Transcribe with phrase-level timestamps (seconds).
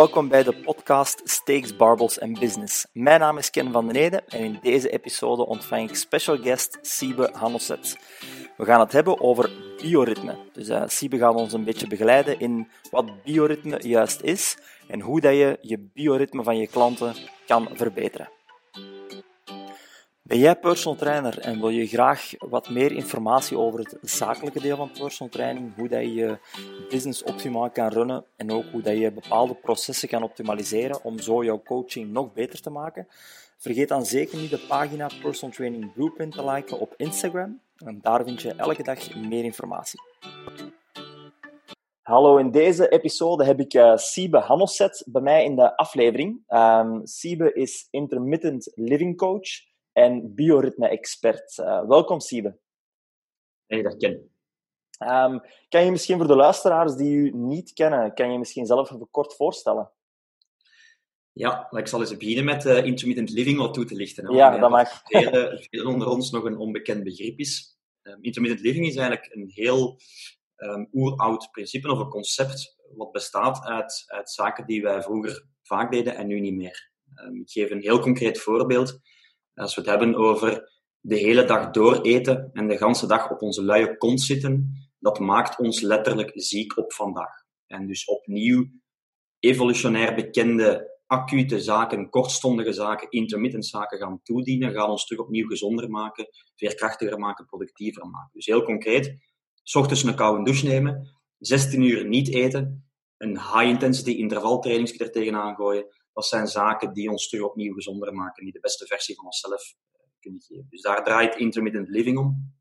[0.00, 2.86] Welkom bij de podcast Steaks, Barbels en Business.
[2.92, 6.78] Mijn naam is Ken van den Ede en in deze episode ontvang ik special guest
[6.82, 7.98] Siebe Hannoset.
[8.56, 10.36] We gaan het hebben over bioritme.
[10.52, 14.56] Dus uh, Siebe gaat ons een beetje begeleiden in wat bioritme juist is
[14.88, 17.14] en hoe dat je je bioritme van je klanten
[17.46, 18.28] kan verbeteren.
[20.30, 24.76] Ben jij personal trainer en wil je graag wat meer informatie over het zakelijke deel
[24.76, 26.38] van personal training, hoe dat je
[26.88, 31.44] business optimaal kan runnen en ook hoe dat je bepaalde processen kan optimaliseren om zo
[31.44, 33.08] jouw coaching nog beter te maken?
[33.56, 38.24] Vergeet dan zeker niet de pagina Personal Training Blueprint te liken op Instagram en daar
[38.24, 40.00] vind je elke dag meer informatie.
[42.02, 46.42] Hallo, in deze episode heb ik uh, Siebe Hannoset bij mij in de aflevering.
[46.48, 49.68] Um, Siebe is intermittent living coach
[50.00, 51.58] en bioritme-expert.
[51.58, 52.58] Uh, welkom, Siebe.
[53.66, 54.30] Hey, dat ken
[54.98, 58.90] um, Kan je misschien voor de luisteraars die u niet kennen, kan je misschien zelf
[58.90, 59.90] even kort voorstellen?
[61.32, 64.26] Ja, ik zal eens beginnen met uh, intermittent living wat toe te lichten.
[64.26, 65.02] Hè, ja, dat mag.
[65.04, 67.78] Velen onder ons nog een onbekend begrip is.
[68.02, 70.00] Um, intermittent living is eigenlijk een heel
[70.56, 75.92] um, oeroud principe of een concept wat bestaat uit, uit zaken die wij vroeger vaak
[75.92, 76.90] deden en nu niet meer.
[77.32, 79.00] ik geef een heel concreet voorbeeld.
[79.54, 80.70] Als we het hebben over
[81.00, 85.18] de hele dag door eten en de ganse dag op onze luie kont zitten, dat
[85.18, 87.44] maakt ons letterlijk ziek op vandaag.
[87.66, 88.66] En dus opnieuw
[89.38, 95.90] evolutionair bekende acute zaken, kortstondige zaken, intermittent zaken gaan toedienen, gaan ons terug opnieuw gezonder
[95.90, 98.30] maken, veerkrachtiger maken, productiever maken.
[98.32, 99.18] Dus heel concreet,
[99.62, 105.54] s ochtends een koude douche nemen, 16 uur niet eten, een high-intensity intervaltraining er tegenaan
[105.54, 109.24] gooien, dat zijn zaken die ons terug opnieuw gezonder maken, die de beste versie van
[109.24, 110.66] onszelf eh, kunnen geven.
[110.70, 112.58] Dus daar draait intermittent living om.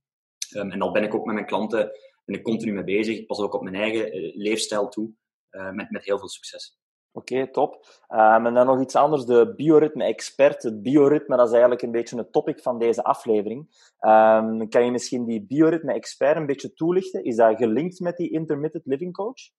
[0.56, 1.92] Um, en daar ben ik ook met mijn klanten
[2.30, 3.18] ben ik continu mee bezig.
[3.18, 5.12] Ik pas ook op mijn eigen uh, leefstijl toe,
[5.52, 6.78] uh, met, met heel veel succes.
[7.12, 7.86] Oké, top.
[8.10, 10.64] Um, en dan nog iets anders, de bioritme-expert.
[10.64, 13.60] Het bioritme, dat is eigenlijk een beetje het topic van deze aflevering.
[14.00, 17.24] Um, kan je misschien die bioritme-expert een beetje toelichten?
[17.24, 19.52] Is dat gelinkt met die intermittent living coach?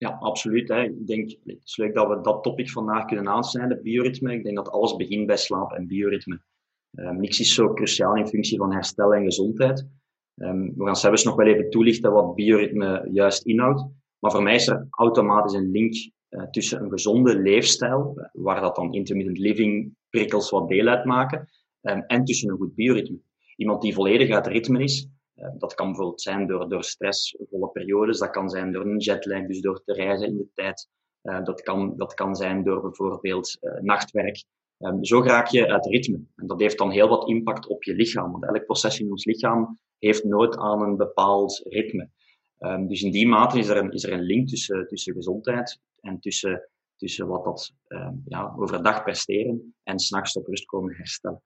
[0.00, 0.68] Ja, absoluut.
[0.68, 0.82] Hè.
[0.82, 4.34] Ik denk, het is leuk dat we dat topic vandaag kunnen aansnijden, bioritme.
[4.34, 6.40] Ik denk dat alles begint bij slaap en bioritme.
[6.94, 9.86] Um, niks is zo cruciaal in functie van herstel en gezondheid.
[10.34, 13.84] Um, we gaan zelfs nog wel even toelichten wat bioritme juist inhoudt.
[14.18, 15.94] Maar voor mij is er automatisch een link
[16.30, 21.48] uh, tussen een gezonde leefstijl, waar dat dan intermittent living prikkels wat deel uitmaken,
[21.82, 23.18] um, en tussen een goed bioritme.
[23.56, 25.10] Iemand die volledig uit ritme is, eh,
[25.58, 29.60] dat kan bijvoorbeeld zijn door, door stressvolle periodes, dat kan zijn door een jetlag, dus
[29.60, 30.88] door te reizen in de tijd.
[31.22, 34.44] Uh, dat, kan, dat kan zijn door bijvoorbeeld uh, nachtwerk.
[34.78, 36.20] Um, zo raak je uit ritme.
[36.36, 38.32] En dat heeft dan heel wat impact op je lichaam.
[38.32, 42.10] Want elk proces in ons lichaam heeft nooit aan een bepaald ritme.
[42.58, 45.80] Um, dus in die mate is er een, is er een link tussen, tussen gezondheid
[46.00, 51.42] en tussen, tussen wat dat um, ja, overdag presteren en s'nachts op rust komen herstellen.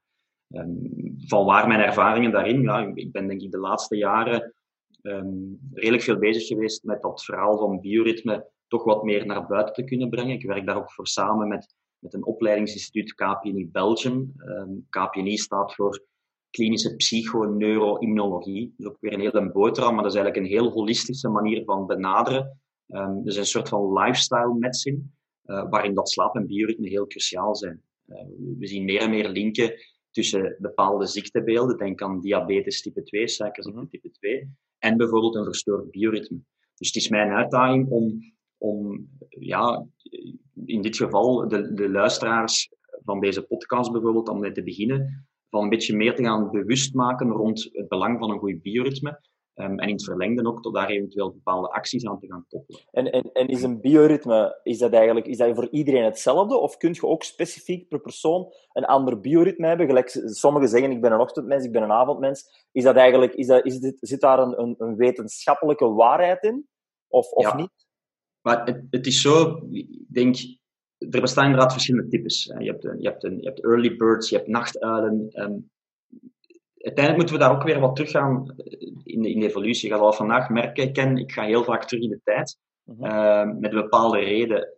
[0.50, 2.62] Um, van waar mijn ervaringen daarin?
[2.62, 4.55] Ja, ik ben denk ik de laatste jaren
[5.03, 9.75] um, redelijk veel bezig geweest met dat verhaal van bioritme toch wat meer naar buiten
[9.75, 10.34] te kunnen brengen.
[10.34, 14.33] Ik werk daar ook voor samen met, met een opleidingsinstituut KPNI Belgium.
[14.37, 16.04] Um, KPNI staat voor
[16.50, 18.75] klinische psychoneuroimmunologie.
[18.77, 21.65] Dat is ook weer een hele boterham, maar dat is eigenlijk een heel holistische manier
[21.65, 22.60] van benaderen.
[23.22, 24.99] Dus een soort van lifestyle medicine,
[25.44, 27.83] uh, waarin dat slaap en bioritme heel cruciaal zijn.
[28.06, 28.19] Uh,
[28.59, 29.75] we zien meer en meer linken
[30.15, 33.89] tussen bepaalde ziektebeelden, denk aan diabetes type 2, suikerziekte mhm.
[33.89, 34.49] type 2,
[34.79, 36.39] en bijvoorbeeld een verstoord bioritme.
[36.75, 38.21] Dus het is mijn uitdaging om,
[38.59, 39.87] om ja,
[40.65, 42.71] in dit geval de, de luisteraars
[43.05, 46.95] van deze podcast bijvoorbeeld, om mee te beginnen, van een beetje meer te gaan bewust
[46.95, 49.21] maken rond het belang van een goed bioritme.
[49.56, 52.81] Um, en in het verlengde ook tot daar eventueel bepaalde acties aan te gaan koppelen.
[52.91, 56.56] En, en, en is een bioritme, is dat eigenlijk is dat voor iedereen hetzelfde?
[56.56, 59.86] Of kun je ook specifiek per persoon een ander bioritme hebben?
[59.86, 62.66] Gelijk sommigen zeggen, ik ben een ochtendmens, ik ben een avondmens.
[62.72, 66.68] Is dat eigenlijk, is dat, is dit, zit daar een, een, een wetenschappelijke waarheid in?
[67.09, 67.57] Of, of ja.
[67.57, 67.86] niet?
[68.41, 70.36] Maar het, het is zo, ik denk,
[70.98, 72.45] er bestaan inderdaad verschillende types.
[72.59, 75.28] Je hebt, je hebt, een, je hebt early birds, je hebt nachtuilen.
[75.33, 75.72] Um,
[76.84, 78.54] uiteindelijk moeten we daar ook weer wat teruggaan
[79.03, 79.89] in de, in de evolutie.
[79.89, 82.59] Je gaat al vandaag merken, Ken, ik ga heel vaak terug in de tijd.
[82.59, 82.63] Mm
[83.01, 84.69] uh, met een bepaalde reden.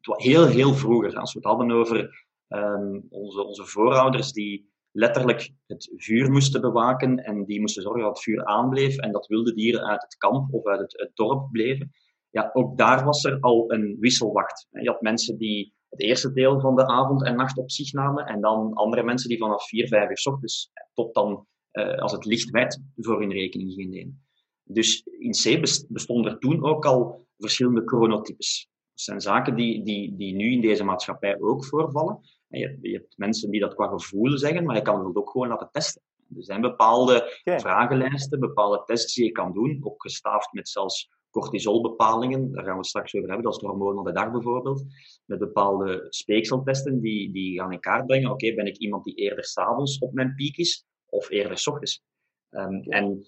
[0.00, 5.92] Heel, heel vroeger, als we het hadden over um, onze, onze voorouders die letterlijk het
[5.96, 9.86] vuur moesten bewaken en die moesten zorgen dat het vuur aanbleef en dat wilde dieren
[9.86, 11.90] uit het kamp of uit het, het dorp bleven.
[12.30, 14.66] Ja, ook daar was er al een wisselwacht.
[14.70, 18.26] Je had mensen die het eerste deel van de avond en nacht op zich namen.
[18.26, 20.70] En dan andere mensen die vanaf 4, 5 uur s ochtends
[21.00, 24.24] tot dan, uh, als het licht werd, voor hun rekening gingen nemen.
[24.64, 28.68] Dus in C bestonden er toen ook al verschillende chronotypes.
[28.94, 32.20] zijn zaken die, die, die nu in deze maatschappij ook voorvallen.
[32.48, 35.30] En je, je hebt mensen die dat qua gevoel zeggen, maar je kan het ook
[35.30, 36.02] gewoon laten testen.
[36.36, 42.52] Er zijn bepaalde vragenlijsten, bepaalde tests die je kan doen, ook gestaafd met zelfs cortisolbepalingen,
[42.52, 44.84] daar gaan we het straks over hebben, dat is het hormoon van de dag bijvoorbeeld,
[45.24, 49.44] met bepaalde speekseltesten die, die gaan in kaart brengen, oké, ben ik iemand die eerder
[49.44, 52.02] s'avonds op mijn piek is, of eerder s ochtends?
[52.50, 53.24] Um, en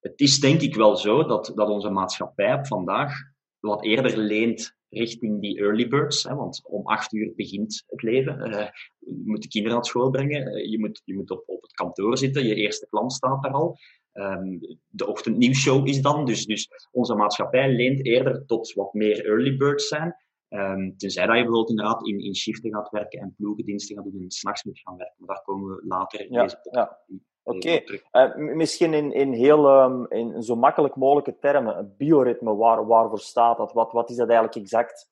[0.00, 3.12] het is denk ik wel zo dat, dat onze maatschappij op vandaag
[3.58, 6.22] wat eerder leent richting die early birds.
[6.22, 8.48] Hè, want om acht uur begint het leven.
[8.48, 8.68] Uh,
[8.98, 10.46] je moet de kinderen naar school brengen.
[10.46, 12.46] Eh, je moet, je moet op, op het kantoor zitten.
[12.46, 13.78] Je eerste klant staat daar al.
[14.12, 16.24] Um, de ochtendnieuwsshow is dan.
[16.24, 20.16] Dus, dus onze maatschappij leent eerder tot wat meer early birds zijn.
[20.52, 24.22] Um, tenzij dat je bijvoorbeeld inderdaad in, in shiften gaat werken en ploegendiensten gaat doen
[24.22, 25.16] en s'nachts moet gaan werken.
[25.18, 27.18] Maar daar komen we later in deze podcast ja.
[27.42, 27.82] Oké,
[28.12, 28.28] okay.
[28.46, 33.18] uh, misschien in, in heel um, in zo makkelijk mogelijke termen, een bioritme, waar, waarvoor
[33.18, 33.72] staat dat?
[33.72, 35.10] Wat, wat is dat eigenlijk exact?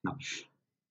[0.00, 0.16] Nou,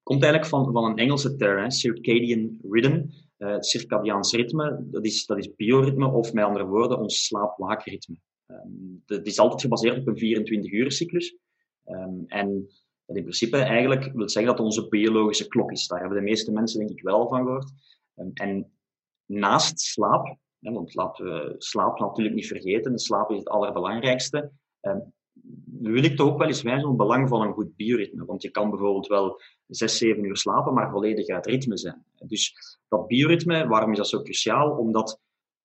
[0.03, 3.03] komt eigenlijk van, van een Engelse term, circadian rhythm.
[3.37, 8.15] Uh, het circadiaans ritme, dat is, dat is bioritme, of met andere woorden, ons slaap-waakritme.
[8.47, 11.37] Um, dat is altijd gebaseerd op een 24-uur cyclus.
[11.85, 12.67] Um, en
[13.15, 15.87] in principe eigenlijk wil zeggen dat onze biologische klok is.
[15.87, 17.71] Daar hebben de meeste mensen denk ik wel van gehoord.
[18.15, 18.71] Um, en
[19.25, 20.37] naast slaap
[20.71, 22.99] want laten we slaap natuurlijk niet vergeten.
[22.99, 24.51] Slaap is het allerbelangrijkste.
[24.81, 25.13] Um,
[25.65, 28.25] wil ik toch ook wel eens wijzen op het belang van een goed bioritme.
[28.25, 32.05] Want je kan bijvoorbeeld wel 6, 7 uur slapen, maar volledig uit ritme zijn.
[32.25, 32.55] Dus
[32.87, 34.77] dat bioritme, waarom is dat zo cruciaal?
[34.77, 35.19] Omdat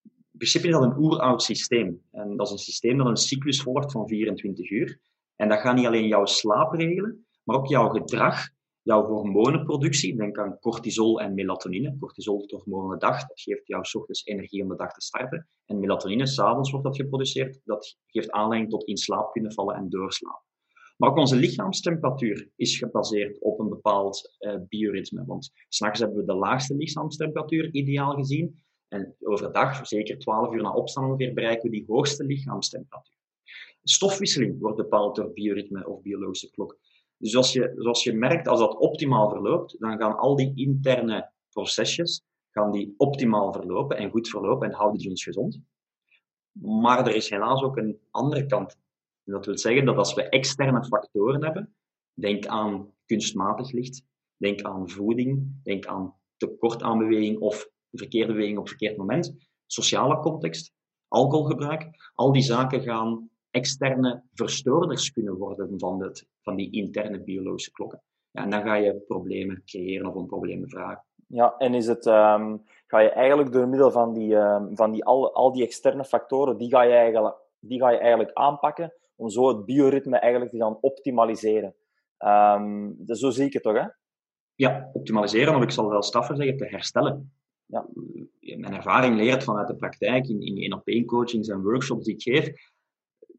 [0.05, 2.03] in principe is dat een oeroud systeem.
[2.11, 5.01] En dat is een systeem dat een cyclus volgt van 24 uur.
[5.37, 8.49] En dat gaat niet alleen jouw slaap regelen, maar ook jouw gedrag
[8.83, 11.97] jouw hormonenproductie, denk aan cortisol en melatonine.
[11.99, 15.49] Cortisol, het hormoon van dag, dat geeft jou ochtends energie om de dag te starten.
[15.67, 19.89] En melatonine, s'avonds wordt dat geproduceerd, dat geeft aanleiding tot in slaap kunnen vallen en
[19.89, 20.45] doorslapen.
[20.97, 25.25] Maar ook onze lichaamstemperatuur is gebaseerd op een bepaald uh, bioritme.
[25.27, 28.63] Want s'nachts hebben we de laagste lichaamstemperatuur ideaal gezien.
[28.89, 33.17] En overdag, zeker 12 uur na opstaan ongeveer, bereiken we die hoogste lichaamstemperatuur.
[33.83, 36.79] Stofwisseling wordt bepaald door bioritme of biologische klok.
[37.19, 41.31] Dus als je, zoals je merkt, als dat optimaal verloopt, dan gaan al die interne
[41.51, 45.61] procesjes gaan die optimaal verlopen en goed verlopen en houden die ons gezond.
[46.61, 48.77] Maar er is helaas ook een andere kant.
[49.25, 51.75] En dat wil zeggen dat als we externe factoren hebben,
[52.15, 54.03] denk aan kunstmatig licht,
[54.37, 59.35] denk aan voeding, denk aan tekort aan beweging of verkeerde beweging op verkeerd moment,
[59.67, 60.73] sociale context,
[61.09, 67.71] alcoholgebruik, al die zaken gaan externe verstoorders kunnen worden van, het, van die interne biologische
[67.71, 68.03] klokken.
[68.31, 71.05] Ja, en dan ga je problemen creëren of om problemen vragen.
[71.27, 75.05] Ja, en is het, um, ga je eigenlijk door middel van, die, um, van die,
[75.05, 79.29] al, al die externe factoren, die ga, je eigenlijk, die ga je eigenlijk aanpakken om
[79.29, 81.75] zo het bioritme eigenlijk te gaan optimaliseren.
[82.19, 83.87] Um, dus zo zie ik het toch, hè?
[84.55, 87.33] Ja, optimaliseren, of ik zal wel staffer zeggen, te herstellen.
[87.67, 87.87] Ja.
[88.41, 92.15] Mijn ervaring leert vanuit de praktijk in, in één op één coachings en workshops die
[92.15, 92.73] ik geef,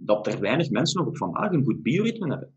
[0.01, 2.53] dat er weinig mensen nog op vandaag een goed bioritme hebben.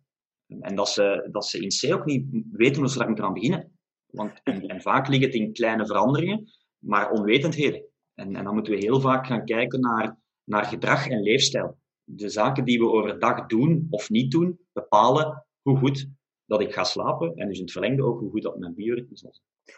[0.60, 3.32] En dat ze, dat ze in C ook niet weten hoe ze daar moeten aan
[3.32, 3.72] beginnen.
[4.06, 7.84] Want, en, vaak ligt het in kleine veranderingen, maar onwetendheden.
[8.14, 11.78] En, en dan moeten we heel vaak gaan kijken naar, naar gedrag en leefstijl.
[12.04, 16.08] De zaken die we overdag doen of niet doen, bepalen hoe goed
[16.46, 17.34] dat ik ga slapen.
[17.34, 19.32] En dus in het verlengde ook hoe goed dat mijn bioritme zijn.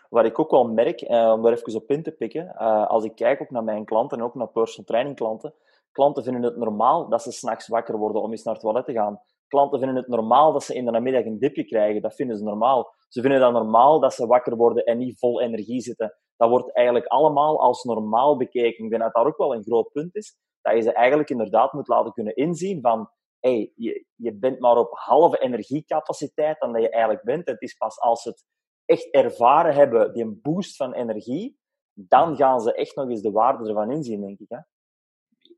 [0.09, 3.05] Wat ik ook wel merk, eh, om daar even op in te pikken, eh, als
[3.05, 5.55] ik kijk ook naar mijn klanten en ook naar personal training klanten,
[5.95, 8.93] Klanten vinden het normaal dat ze s'nachts wakker worden om eens naar het toilet te
[8.93, 9.21] gaan.
[9.49, 12.03] Klanten vinden het normaal dat ze in de namiddag een dipje krijgen.
[12.03, 12.95] Dat vinden ze normaal.
[13.09, 16.15] Ze vinden het normaal dat ze wakker worden en niet vol energie zitten.
[16.37, 18.85] Dat wordt eigenlijk allemaal als normaal bekeken.
[18.85, 20.37] Ik denk dat daar ook wel een groot punt is.
[20.61, 23.11] Dat je ze eigenlijk inderdaad moet laten kunnen inzien van
[23.41, 27.49] hey, je, je bent maar op halve energiecapaciteit dan dat je eigenlijk bent.
[27.49, 28.45] Het is pas als ze het
[28.85, 31.59] echt ervaren hebben, die boost van energie,
[31.93, 34.49] dan gaan ze echt nog eens de waarde ervan inzien, denk ik.
[34.49, 34.59] Hè?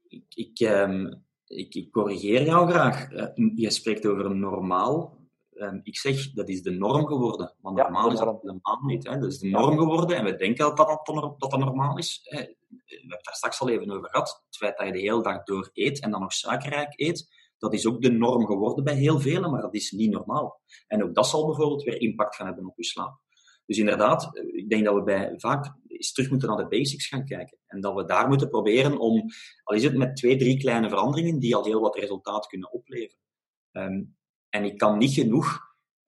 [0.08, 3.10] Ik, ik, um, ik, ik, corrigeer jou graag.
[3.10, 5.18] Uh, je spreekt over een normaal.
[5.54, 7.54] Um, ik zeg, dat is de norm geworden.
[7.60, 9.06] Maar normaal ja, is dat helemaal niet.
[9.06, 9.18] Hè.
[9.18, 12.20] Dat is de norm geworden en we denken dat dat, dat, dat, normaal is.
[12.22, 12.38] Hè.
[12.38, 14.42] We hebben het daar straks al even over gehad.
[14.46, 17.74] Het feit dat je de hele dag door eet en dan nog suikerrijk eet, dat
[17.74, 20.60] is ook de norm geworden bij heel velen, maar dat is niet normaal.
[20.86, 23.20] En ook dat zal bijvoorbeeld weer impact gaan hebben op je slaap.
[23.66, 27.24] Dus inderdaad, ik denk dat we bij, vaak eens terug moeten naar de basics gaan
[27.24, 27.58] kijken.
[27.66, 29.24] En dat we daar moeten proberen om,
[29.62, 33.24] al is het met twee, drie kleine veranderingen, die al heel wat resultaat kunnen opleveren.
[33.72, 34.16] Um,
[34.48, 35.60] en ik kan niet genoeg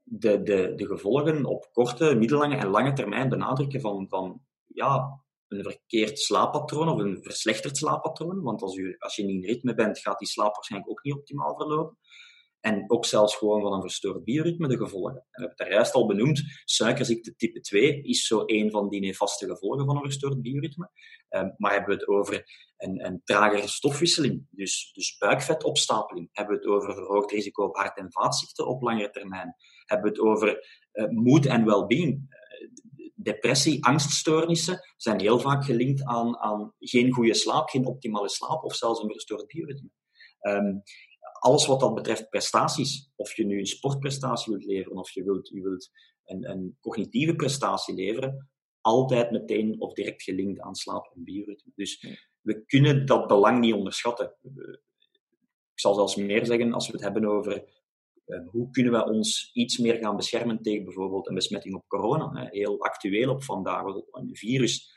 [0.03, 5.63] de, de, de gevolgen op korte, middellange en lange termijn benadrukken van, van ja, een
[5.63, 8.43] verkeerd slaappatroon of een verslechterd slaappatroon.
[8.43, 11.15] Want als, u, als je niet in ritme bent, gaat die slaap waarschijnlijk ook niet
[11.15, 11.99] optimaal verlopen.
[12.61, 15.15] En ook zelfs gewoon van een verstoord bioritme de gevolgen.
[15.15, 16.43] En we hebben het daar juist al benoemd.
[16.65, 20.91] Suikerziekte type 2 is zo een van die nefaste gevolgen van een verstoord bioritme.
[21.31, 22.45] Um, maar hebben we het over
[22.77, 26.29] een, een tragere stofwisseling, dus, dus buikvetopstapeling?
[26.33, 29.55] Hebben we het over verhoogd risico op hart- en vaatziekten op langere termijn?
[29.85, 32.13] Hebben we het over uh, mood en well-being?
[32.13, 32.69] Uh,
[33.15, 38.75] depressie, angststoornissen zijn heel vaak gelinkt aan, aan geen goede slaap, geen optimale slaap of
[38.75, 39.91] zelfs een verstoord bioritme.
[40.41, 40.83] Um,
[41.39, 45.49] alles wat dat betreft prestaties, of je nu een sportprestatie wilt leveren of je wilt,
[45.49, 45.91] je wilt
[46.25, 48.49] een, een cognitieve prestatie leveren,
[48.81, 51.73] altijd meteen of direct gelinkt aan slaap en bioritme.
[51.75, 54.35] Dus we kunnen dat belang niet onderschatten.
[55.73, 57.65] Ik zal zelfs meer zeggen als we het hebben over
[58.27, 62.49] uh, hoe kunnen we ons iets meer gaan beschermen tegen bijvoorbeeld een besmetting op corona.
[62.51, 64.97] Heel actueel op vandaag, een virus.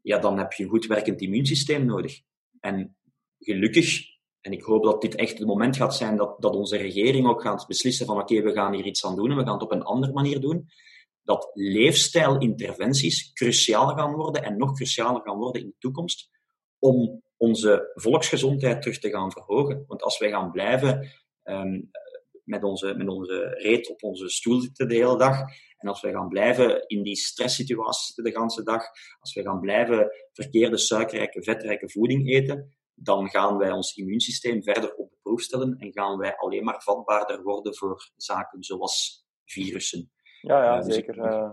[0.00, 2.20] Ja, dan heb je een goed werkend immuunsysteem nodig.
[2.60, 2.96] En
[3.38, 4.15] gelukkig
[4.46, 7.42] en ik hoop dat dit echt het moment gaat zijn dat, dat onze regering ook
[7.42, 9.72] gaat beslissen van oké, we gaan hier iets aan doen en we gaan het op
[9.72, 10.68] een andere manier doen.
[11.22, 16.30] Dat leefstijlinterventies cruciaal gaan worden en nog crucialer gaan worden in de toekomst
[16.78, 19.84] om onze volksgezondheid terug te gaan verhogen.
[19.86, 21.08] Want als wij gaan blijven
[21.44, 21.90] um,
[22.44, 25.40] met, onze, met onze reet op onze stoel zitten de hele dag,
[25.76, 28.82] en als wij gaan blijven in die stresssituaties zitten de hele dag,
[29.18, 34.94] als wij gaan blijven verkeerde suikerrijke, vetrijke voeding eten, dan gaan wij ons immuunsysteem verder
[34.94, 40.10] op de proef stellen en gaan wij alleen maar vatbaarder worden voor zaken zoals virussen.
[40.40, 41.16] Ja, ja uh, zeker.
[41.16, 41.50] Uh,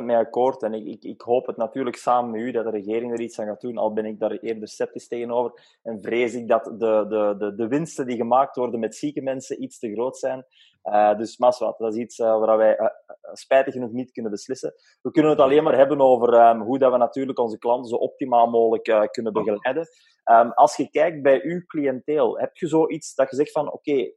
[0.00, 0.62] 100% mee akkoord.
[0.62, 3.40] En ik, ik, ik, hoop het natuurlijk samen met u dat de regering er iets
[3.40, 5.78] aan gaat doen, al ben ik daar eerder sceptisch tegenover.
[5.82, 9.62] En vrees ik dat de, de, de, de winsten die gemaakt worden met zieke mensen
[9.62, 10.46] iets te groot zijn.
[10.84, 12.86] Uh, dus maswat, dat is iets uh, waar wij uh,
[13.32, 14.74] spijtig genoeg niet kunnen beslissen.
[15.02, 17.96] We kunnen het alleen maar hebben over um, hoe dat we natuurlijk onze klanten zo
[17.96, 19.88] optimaal mogelijk kunnen begeleiden.
[20.30, 24.10] Um, als je kijkt bij uw cliënteel, heb je zoiets dat je zegt van oké,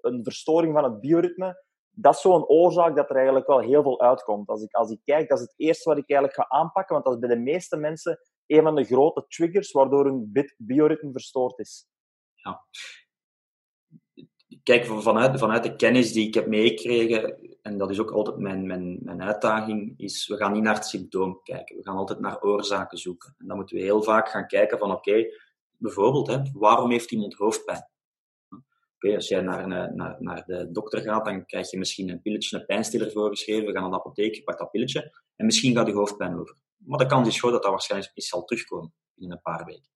[0.00, 1.64] een verstoring van het bioritme,
[1.98, 4.48] dat is zo'n oorzaak dat er eigenlijk wel heel veel uitkomt.
[4.48, 7.04] Als ik, als ik kijk, dat is het eerste wat ik eigenlijk ga aanpakken, want
[7.04, 11.58] dat is bij de meeste mensen een van de grote triggers waardoor hun bioritme verstoord
[11.58, 11.86] is.
[12.34, 12.64] Ja.
[14.62, 18.66] Kijk, vanuit, vanuit de kennis die ik heb meegekregen, en dat is ook altijd mijn,
[18.66, 21.76] mijn, mijn uitdaging, is we gaan niet naar het symptoom kijken.
[21.76, 23.34] We gaan altijd naar oorzaken zoeken.
[23.38, 25.24] En dan moeten we heel vaak gaan kijken van, oké,
[25.70, 27.88] bijvoorbeeld, hè, waarom heeft iemand hoofdpijn?
[28.98, 32.66] Als jij naar, naar, naar de dokter gaat, dan krijg je misschien een pilletje, een
[32.66, 33.66] pijnstiller voorgeschreven.
[33.66, 36.56] We gaan naar de apotheek, je pakt dat pilletje en misschien gaat je hoofdpijn over.
[36.76, 39.90] Maar de kans is groot dat dat waarschijnlijk is zal terugkomen in een paar weken.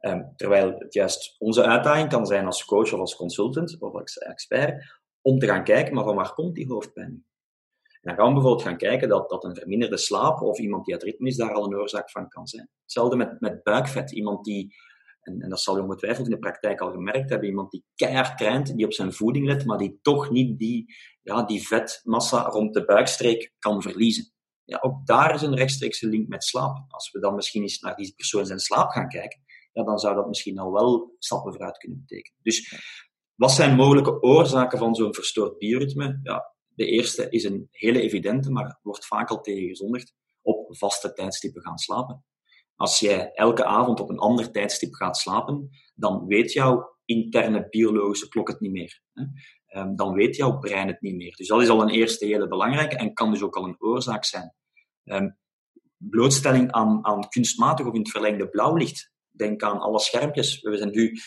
[0.00, 4.18] Um, terwijl het juist onze uitdaging kan zijn als coach of als consultant of als
[4.18, 7.24] expert om te gaan kijken, maar van waar komt die hoofdpijn?
[8.00, 11.02] Dan gaan we bijvoorbeeld gaan kijken dat, dat een verminderde slaap of iemand die het
[11.02, 12.68] ritme is daar al een oorzaak van kan zijn.
[12.82, 14.12] Hetzelfde met, met buikvet.
[14.12, 14.74] Iemand die
[15.20, 18.38] en, en, dat zal je ongetwijfeld in de praktijk al gemerkt hebben, iemand die keihard
[18.38, 22.74] traint, die op zijn voeding let, maar die toch niet die, ja, die vetmassa rond
[22.74, 24.32] de buikstreek kan verliezen.
[24.64, 26.84] Ja, ook daar is een rechtstreekse link met slaap.
[26.88, 29.40] Als we dan misschien eens naar die persoon zijn slaap gaan kijken,
[29.72, 32.38] ja, dan zou dat misschien al wel stappen vooruit kunnen betekenen.
[32.42, 32.74] Dus
[33.34, 36.20] wat zijn mogelijke oorzaken van zo'n verstoord bioritme?
[36.22, 40.14] Ja, de eerste is een hele evidente, maar wordt vaak al tegen gezondigd.
[40.42, 42.24] Op vaste tijdstippen gaan slapen.
[42.80, 48.28] Als jij elke avond op een ander tijdstip gaat slapen, dan weet jouw interne biologische
[48.28, 49.00] klok het niet meer.
[49.12, 49.24] Hè?
[49.66, 51.36] Ehm, dan weet jouw brein het niet meer.
[51.36, 54.24] Dus dat is al een eerste hele belangrijke en kan dus ook al een oorzaak
[54.24, 54.54] zijn.
[55.04, 55.38] Um,
[55.96, 59.12] blootstelling aan, aan kunstmatig of in het verlengde blauwlicht.
[59.30, 60.60] Denk aan alle schermpjes.
[60.60, 61.18] We zijn nu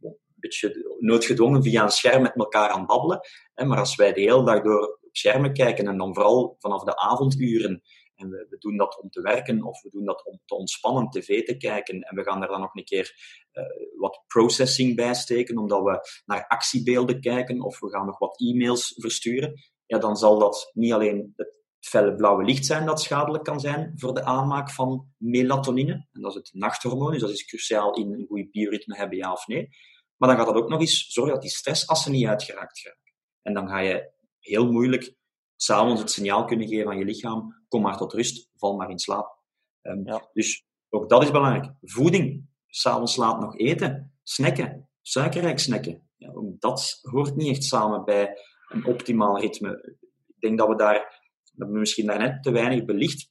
[0.00, 3.20] een beetje noodgedwongen via een scherm met elkaar aan babbelen.
[3.54, 3.64] Hè?
[3.64, 6.96] Maar als wij de hele dag door op schermen kijken en dan vooral vanaf de
[6.96, 7.82] avonduren
[8.22, 11.44] en we, doen dat om te werken of we doen dat om te ontspannen, tv
[11.44, 12.00] te kijken.
[12.00, 13.14] En we gaan daar dan nog een keer
[13.52, 13.64] uh,
[13.98, 18.94] wat processing bij steken, omdat we naar actiebeelden kijken of we gaan nog wat e-mails
[18.96, 19.60] versturen.
[19.86, 23.92] Ja, dan zal dat niet alleen het felle blauwe licht zijn dat schadelijk kan zijn
[23.96, 26.06] voor de aanmaak van melatonine.
[26.12, 29.32] En dat is het nachthormoon, dus dat is cruciaal in een goede bioritme hebben, ja
[29.32, 29.68] of nee.
[30.16, 33.12] Maar dan gaat dat ook nog eens zorgen dat die stressassen niet uitgeraakt geraken.
[33.42, 35.14] En dan ga je heel moeilijk
[35.62, 38.98] s'avonds het signaal kunnen geven aan je lichaam, kom maar tot rust, val maar in
[38.98, 39.38] slaap.
[39.82, 40.28] Um, ja.
[40.32, 41.72] Dus ook dat is belangrijk.
[41.80, 46.08] Voeding, s'avonds laat nog eten, snacken, suikerrijk snacken.
[46.16, 48.38] Ja, dat hoort niet echt samen bij
[48.68, 49.98] een optimaal ritme.
[50.26, 51.20] Ik denk dat we daar,
[51.52, 53.30] dat we misschien daarnet te weinig belicht,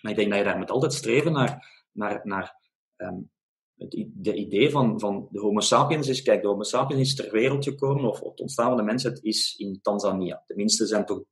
[0.00, 2.56] maar ik denk dat je daar moet altijd streven naar, naar, naar
[2.96, 3.30] um,
[3.76, 7.32] het de idee van, van de Homo sapiens is, kijk, de Homo sapiens is ter
[7.32, 10.42] wereld gekomen, of, of het ontstaan van de mensheid is in Tanzania.
[10.46, 11.22] Tenminste, zijn toch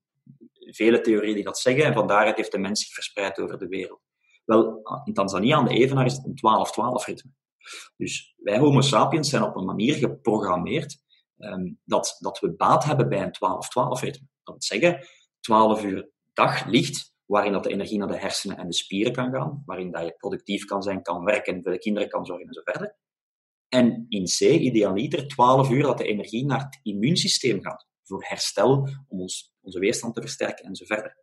[0.75, 1.85] vele theorieën die dat zeggen.
[1.85, 4.01] En van daaruit heeft de mens zich verspreid over de wereld.
[4.45, 6.39] Wel, in Tanzania aan de Evenaar is het een
[7.03, 7.31] 12-12 ritme.
[7.97, 10.99] Dus wij Homo sapiens zijn op een manier geprogrammeerd
[11.39, 13.35] ehm, dat, dat we baat hebben bij een
[13.99, 14.27] 12-12 ritme.
[14.43, 15.07] Dat wil zeggen,
[15.41, 19.33] 12 uur dag licht, waarin dat de energie naar de hersenen en de spieren kan
[19.33, 22.53] gaan, waarin dat je productief kan zijn, kan werken, voor de kinderen kan zorgen en
[22.53, 22.97] zo verder.
[23.69, 28.89] En in C, idealiter, 12 uur dat de energie naar het immuunsysteem gaat, voor herstel,
[29.09, 31.17] om ons, onze weerstand te versterken en zo verder.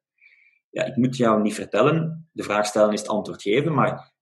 [0.69, 4.13] Ja, ik moet jou niet vertellen, de vraag stellen is het antwoord geven, maar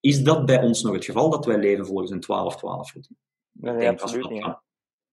[0.00, 3.16] is dat bij ons nog het geval, dat wij leven volgens een 12-12 ritme?
[3.52, 4.42] Nee, ik, denk absoluut niet.
[4.44, 4.62] Gaan,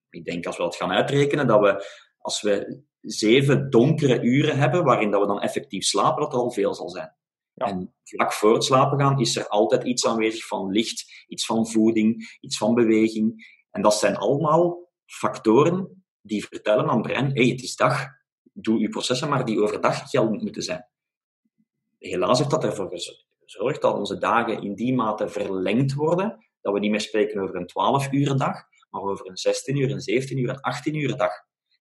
[0.09, 1.85] ik denk als we dat gaan uitrekenen, dat we,
[2.17, 6.51] als we zeven donkere uren hebben, waarin dat we dan effectief slapen, dat er al
[6.51, 7.15] veel zal zijn.
[7.53, 7.65] Ja.
[7.65, 11.67] En vlak voor het slapen gaan is er altijd iets aanwezig van licht, iets van
[11.67, 13.45] voeding, iets van beweging.
[13.71, 18.05] En dat zijn allemaal factoren die vertellen aan het brein, hey, het is dag,
[18.53, 20.87] doe je processen maar die overdag geldend moeten zijn.
[21.97, 22.99] Helaas heeft dat ervoor
[23.39, 27.55] gezorgd dat onze dagen in die mate verlengd worden, dat we niet meer spreken over
[27.55, 28.55] een 12 uur dag,
[28.89, 31.31] maar over een 16 uur, een 17 uur, een 18 uur dag.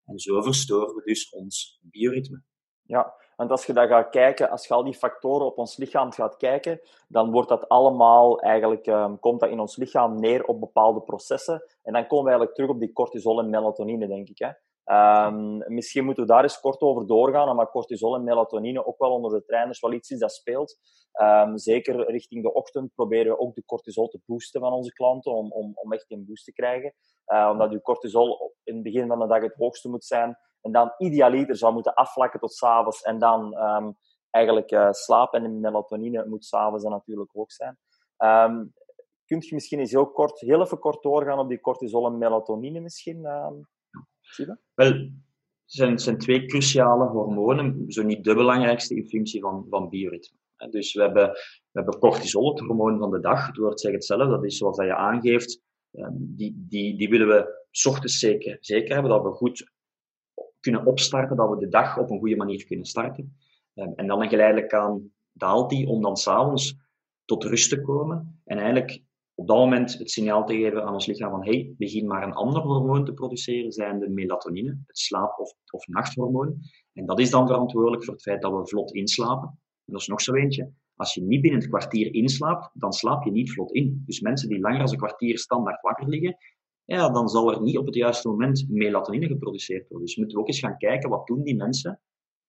[0.04, 2.42] En zo verstoren we dus ons bioritme.
[2.82, 6.12] Ja, want als je daar gaat kijken, als je al die factoren op ons lichaam
[6.12, 10.60] gaat kijken, dan wordt dat allemaal eigenlijk, um, komt dat in ons lichaam neer op
[10.60, 11.64] bepaalde processen.
[11.82, 14.38] En dan komen we eigenlijk terug op die cortisol en melatonine, denk ik.
[14.38, 14.50] Hè.
[14.84, 19.10] Um, misschien moeten we daar eens kort over doorgaan, omdat cortisol en melatonine ook wel
[19.10, 20.78] onder de trainers wel iets is dat speelt.
[21.20, 25.32] Um, zeker richting de ochtend proberen we ook de cortisol te boosten van onze klanten,
[25.32, 26.94] om, om, om echt een boost te krijgen.
[27.26, 30.72] Uh, omdat je cortisol in het begin van de dag het hoogste moet zijn, en
[30.72, 33.96] dan idealiter zou moeten afvlakken tot s'avonds, en dan um,
[34.30, 37.78] eigenlijk uh, slaap en melatonine moet s'avonds dan natuurlijk hoog zijn.
[39.24, 42.80] Kunt je misschien eens heel kort, heel even kort doorgaan op die cortisol en melatonine
[42.80, 43.26] misschien?
[44.74, 45.10] Wel,
[45.64, 50.36] zijn, zijn twee cruciale hormonen, zo niet de belangrijkste in functie van, van bioritme.
[50.70, 53.46] Dus we hebben, we hebben cortisol, het hormoon van de dag.
[53.46, 55.60] Het woord zegt hetzelfde, dat is zoals dat je aangeeft.
[55.92, 59.72] Ehm, die, die, die willen we ochtends zeker, zeker hebben, dat we goed
[60.60, 63.36] kunnen opstarten, dat we de dag op een goede manier kunnen starten.
[63.74, 66.76] Ehm, en dan geleidelijk aan daalt die om dan s'avonds
[67.24, 69.02] tot rust te komen en eigenlijk
[69.42, 72.32] op dat moment het signaal te geven aan ons lichaam van hey, begin maar een
[72.32, 76.56] ander hormoon te produceren, zijn de melatonine, het slaap- of, of nachthormoon.
[76.92, 79.48] En dat is dan verantwoordelijk voor het feit dat we vlot inslapen.
[79.84, 80.72] En dat is nog zo eentje.
[80.96, 84.02] Als je niet binnen het kwartier inslaapt, dan slaap je niet vlot in.
[84.06, 86.36] Dus mensen die langer dan een kwartier standaard wakker liggen,
[86.84, 90.06] ja, dan zal er niet op het juiste moment melatonine geproduceerd worden.
[90.06, 92.00] Dus moeten we ook eens gaan kijken, wat doen die mensen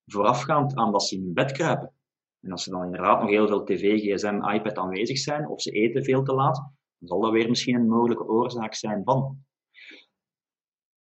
[0.06, 1.94] voorafgaand aan dat ze in bed kruipen.
[2.42, 5.72] En als er dan inderdaad nog heel veel tv, gsm, iPad aanwezig zijn, of ze
[5.72, 6.72] eten veel te laat,
[7.08, 9.46] zal dat weer misschien een mogelijke oorzaak zijn van.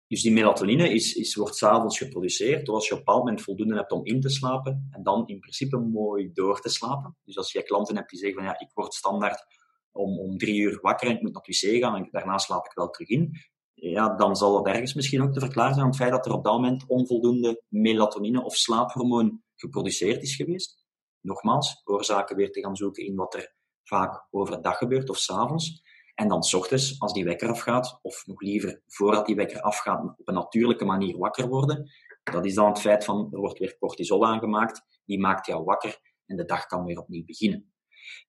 [0.06, 3.76] Dus die melatonine is, is, wordt s'avonds geproduceerd, als je op een bepaald moment voldoende
[3.76, 7.16] hebt om in te slapen, en dan in principe mooi door te slapen.
[7.24, 9.46] Dus als je klanten hebt die zeggen van ja, ik word standaard
[9.92, 12.64] om, om drie uur wakker en ik moet naar het wc gaan en daarna slaap
[12.66, 13.36] ik wel terug in,
[13.74, 16.32] ja, dan zal dat ergens misschien ook te verklaren zijn aan het feit dat er
[16.32, 20.82] op dat moment onvoldoende melatonine of slaaphormoon geproduceerd is geweest
[21.20, 23.54] nogmaals, oorzaken weer te gaan zoeken in wat er
[23.84, 25.82] vaak overdag gebeurt of s'avonds.
[26.14, 30.02] En dan s ochtends, als die wekker afgaat, of nog liever voordat die wekker afgaat,
[30.02, 31.90] op een natuurlijke manier wakker worden.
[32.22, 35.98] Dat is dan het feit van, er wordt weer cortisol aangemaakt, die maakt jou wakker
[36.26, 37.72] en de dag kan weer opnieuw beginnen.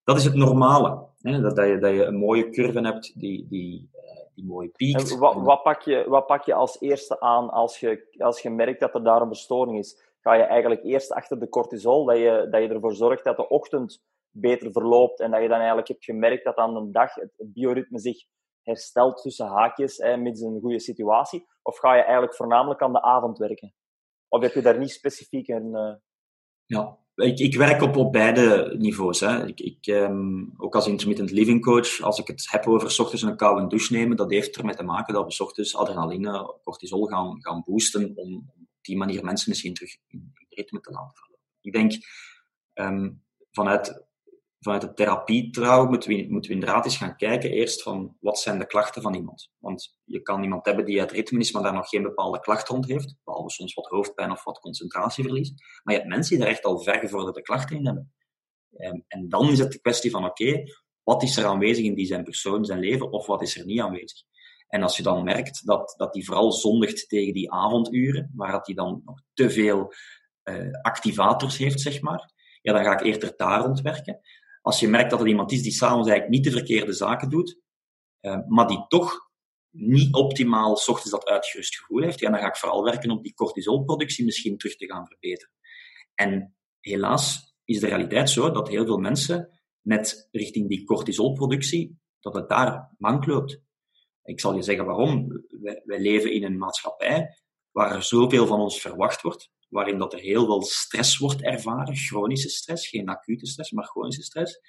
[0.04, 1.08] Dat is het normale.
[1.22, 1.42] Hè?
[1.42, 5.18] Dat, dat, je, dat je een mooie curve hebt die, die, uh, die mooi piekt.
[5.18, 8.80] wat, wat, pak je, wat pak je als eerste aan als je, als je merkt
[8.80, 10.14] dat er daar een verstoring is?
[10.26, 13.50] ga je eigenlijk eerst achter de cortisol, dat je, dat je ervoor zorgt dat de
[13.50, 14.04] ochtend
[14.38, 18.00] beter verloopt en dat je dan eigenlijk hebt gemerkt dat aan de dag het bioritme
[18.00, 18.26] zich
[18.62, 21.48] herstelt tussen haakjes, hè, met een goede situatie?
[21.62, 23.74] Of ga je eigenlijk voornamelijk aan de avond werken?
[24.28, 25.70] Of heb je daar niet specifiek een...
[25.74, 25.94] Uh...
[26.66, 29.20] Ja, ik, werk op, op beide niveaus.
[29.20, 29.48] Hè.
[29.48, 33.24] Ik, ik um, ook als intermittent living coach, als ik het heb over s ochtends
[33.24, 37.06] een koude douche nemen, dat heeft ermee te maken dat we s ochtends adrenaline, cortisol
[37.06, 41.40] gaan, gaan boosten om die manier mensen misschien terug in, ritme te laten vallen.
[41.62, 41.92] Ik denk,
[42.74, 44.06] um, vanuit,
[44.60, 48.40] vanuit de therapie trouw moeten we, moeten we inderdaad eens gaan kijken eerst van wat
[48.40, 49.52] zijn de klachten van iemand.
[49.58, 52.68] Want je kan iemand hebben die uit ritme is, maar daar nog geen bepaalde klacht
[52.68, 55.50] rond heeft, behalve soms wat hoofdpijn of wat concentratieverlies.
[55.84, 58.14] Maar je hebt mensen die er echt al ver gevorderde klachten in hebben.
[58.78, 60.64] Um, en dan is het de kwestie van, oké,
[61.04, 63.80] wat is er aanwezig in die zijn persoon, zijn leven, of wat is er niet
[63.80, 64.24] aanwezig?
[64.68, 68.66] En als je dan merkt dat, dat die vooral zondigt tegen die avonduren, waar dat
[68.66, 69.94] die dan nog te veel
[70.44, 74.20] uh, activators heeft, zeg maar, ja, dan ga ik eerder daar rond werken.
[74.66, 77.60] Als je merkt dat er iemand is die s'avonds eigenlijk niet de verkeerde zaken doet,
[78.22, 79.30] uh, maar die toch
[79.70, 83.24] niet optimaal s ochtends dat uitgerust gevoel heeft, ja, dan ga ik vooral werken op
[83.24, 85.54] die cortisolproductie misschien terug te gaan verbeteren.
[86.14, 92.34] En helaas is de realiteit zo dat heel veel mensen net richting die cortisolproductie, dat
[92.34, 93.62] het daar mank loopt.
[94.24, 95.46] Ik zal je zeggen waarom.
[95.50, 97.38] Wij, wij leven in een maatschappij
[97.72, 101.96] waar er zoveel van ons verwacht wordt, waarin dat er heel veel stress wordt ervaren,
[101.96, 104.60] chronische stress, geen acute stress, maar chronische stress.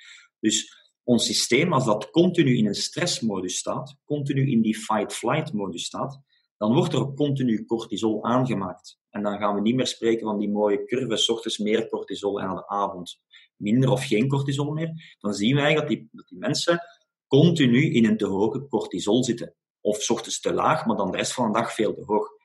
[0.41, 5.85] Dus ons systeem, als dat continu in een stressmodus staat, continu in die fight-flight modus
[5.85, 6.21] staat,
[6.57, 8.99] dan wordt er continu cortisol aangemaakt.
[9.11, 12.41] En dan gaan we niet meer spreken van die mooie curve, s ochtends meer cortisol
[12.41, 13.21] en aan de avond
[13.57, 15.17] minder of geen cortisol meer.
[15.19, 16.81] Dan zien wij dat die, dat die mensen
[17.27, 19.55] continu in een te hoge cortisol zitten.
[19.81, 22.36] Of s ochtends te laag, maar dan de rest van de dag veel te hoog.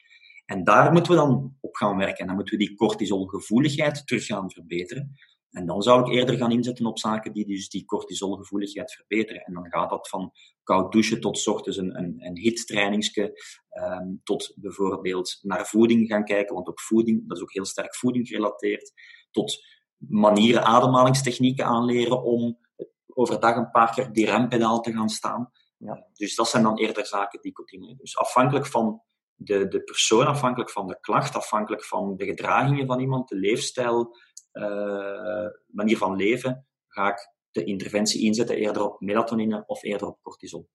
[0.52, 2.18] En daar moeten we dan op gaan werken.
[2.18, 5.16] En dan moeten we die cortisolgevoeligheid terug gaan verbeteren.
[5.52, 9.42] En dan zou ik eerder gaan inzetten op zaken die dus die cortisolgevoeligheid verbeteren.
[9.42, 10.32] En dan gaat dat van
[10.64, 16.24] koud douchen tot s ochtends een, een, een hittrainingske, um, tot bijvoorbeeld naar voeding gaan
[16.24, 18.92] kijken, want ook voeding, dat is ook heel sterk voeding gerelateerd,
[19.32, 19.66] tot
[19.98, 22.58] manieren, ademhalingstechnieken aanleren om
[23.08, 25.52] overdag een paar keer op die rempedaal te gaan staan.
[25.78, 26.08] Ja.
[26.14, 27.98] Dus dat zijn dan eerder zaken die continueren.
[27.98, 29.02] Dus afhankelijk van
[29.44, 34.16] de, de persoon, afhankelijk van de klacht, afhankelijk van de gedragingen van iemand, de leefstijl,
[34.54, 40.18] uh, manier van leven, ga ik de interventie inzetten eerder op melatonine of eerder op
[40.22, 40.70] cortisol.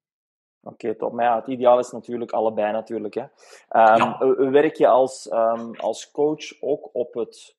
[0.60, 1.12] Oké, okay, top.
[1.12, 3.14] Maar ja, het ideaal is natuurlijk allebei natuurlijk.
[3.14, 3.22] Hè.
[3.22, 3.28] Um,
[3.68, 4.50] ja.
[4.50, 7.56] Werk je als, um, als coach ook op het,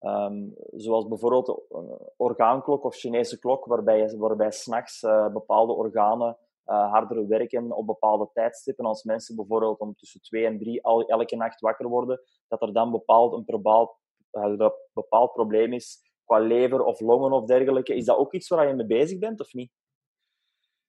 [0.00, 7.28] um, zoals bijvoorbeeld de orgaanklok of Chinese klok, waarbij, waarbij s'nachts uh, bepaalde organen harder
[7.28, 8.84] werken op bepaalde tijdstippen.
[8.84, 12.72] Als mensen bijvoorbeeld om tussen twee en drie al, elke nacht wakker worden, dat er
[12.72, 13.96] dan bepaald een bepaald,
[14.32, 17.94] uh, bepaald probleem is qua lever of longen of dergelijke.
[17.94, 19.70] Is dat ook iets waar je mee bezig bent of niet?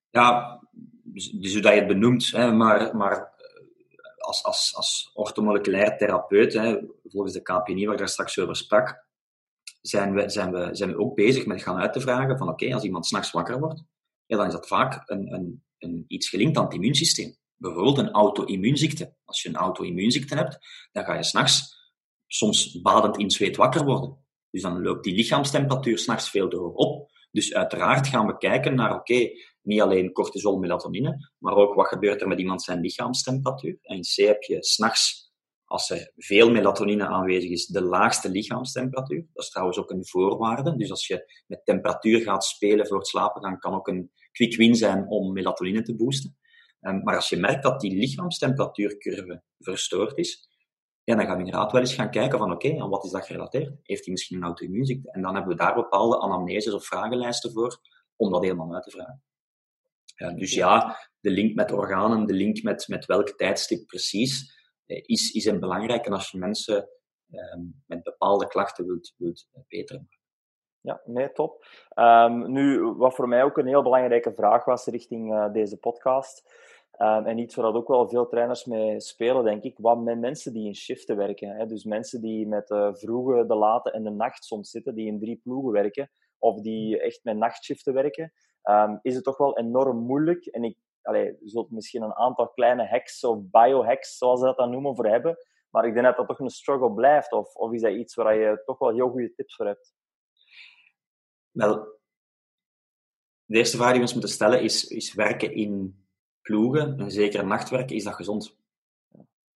[0.09, 0.59] Ja,
[1.33, 6.53] dus hoe dat je het benoemt, hè, maar, maar eh, als, als, als orthomoleculair therapeut,
[6.53, 9.05] hè, volgens de KPNI waar ik daar straks over sprak,
[9.81, 12.73] zijn we, zijn we, zijn we ook bezig met gaan uit te vragen van oké,
[12.73, 13.83] als iemand s'nachts wakker wordt,
[14.25, 17.35] ja, dan is dat vaak een, een, een, iets gelinkt aan het immuunsysteem.
[17.55, 19.15] Bijvoorbeeld een auto-immuunziekte.
[19.25, 20.57] Als je een auto-immuunziekte hebt,
[20.91, 21.81] dan ga je s'nachts
[22.27, 24.25] soms badend in zweet wakker worden.
[24.49, 27.11] Dus dan loopt die lichaamstemperatuur s'nachts veel te op.
[27.31, 29.29] Dus uiteraard gaan we kijken naar, oké,
[29.61, 33.77] niet alleen cortisol, melatonine, maar ook wat gebeurt er met iemand zijn lichaamstemperatuur.
[33.81, 35.22] En in C heb je s'nachts,
[35.73, 39.25] als er veel melatonine aanwezig is, de laagste lichaamstemperatuur.
[39.33, 40.75] Dat is trouwens ook een voorwaarde.
[40.75, 44.55] Dus als je met temperatuur gaat spelen voor het slapen gaan, kan ook een quick
[44.55, 46.37] win zijn om melatonine te boosten.
[46.81, 50.49] Um, maar als je merkt dat die lichaamstemperatuurcurve verstoord is,
[51.03, 53.25] ja, dan gaan we inderdaad wel eens gaan kijken van oké, okay, wat is dat
[53.25, 53.75] gerelateerd?
[53.81, 55.11] Heeft hij misschien een auto-immuunziekte?
[55.11, 57.79] En dan hebben we daar bepaalde anamneses of vragenlijsten voor
[58.15, 59.23] om dat helemaal uit te vragen.
[60.15, 65.31] Ja, dus ja, de link met organen, de link met, met welk tijdstip precies, is,
[65.31, 66.89] is een belangrijke als je mensen
[67.29, 70.09] eh, met bepaalde klachten wilt, wilt beteren.
[70.81, 71.65] Ja, nee, top.
[71.95, 76.53] Um, nu, wat voor mij ook een heel belangrijke vraag was richting uh, deze podcast,
[76.97, 80.53] um, en iets waar ook wel veel trainers mee spelen, denk ik, wat met mensen
[80.53, 81.49] die in shiften werken.
[81.49, 81.65] Hè?
[81.65, 85.19] Dus mensen die met de vroege, de late en de nacht soms zitten, die in
[85.19, 89.97] drie ploegen werken, of die echt met nachtshiften werken, um, is het toch wel enorm
[89.97, 90.45] moeilijk.
[90.45, 94.57] En ik, allee, je zult misschien een aantal kleine hacks of biohacks, zoals ze dat
[94.57, 95.37] dan noemen, voor hebben.
[95.69, 97.31] Maar ik denk dat dat toch een struggle blijft.
[97.31, 99.93] Of, of is dat iets waar je toch wel heel goede tips voor hebt?
[101.51, 101.99] Wel,
[103.45, 106.05] de eerste vraag die we ons moeten stellen is, is werken in
[106.41, 108.57] ploegen, en zeker nachtwerken, is dat gezond?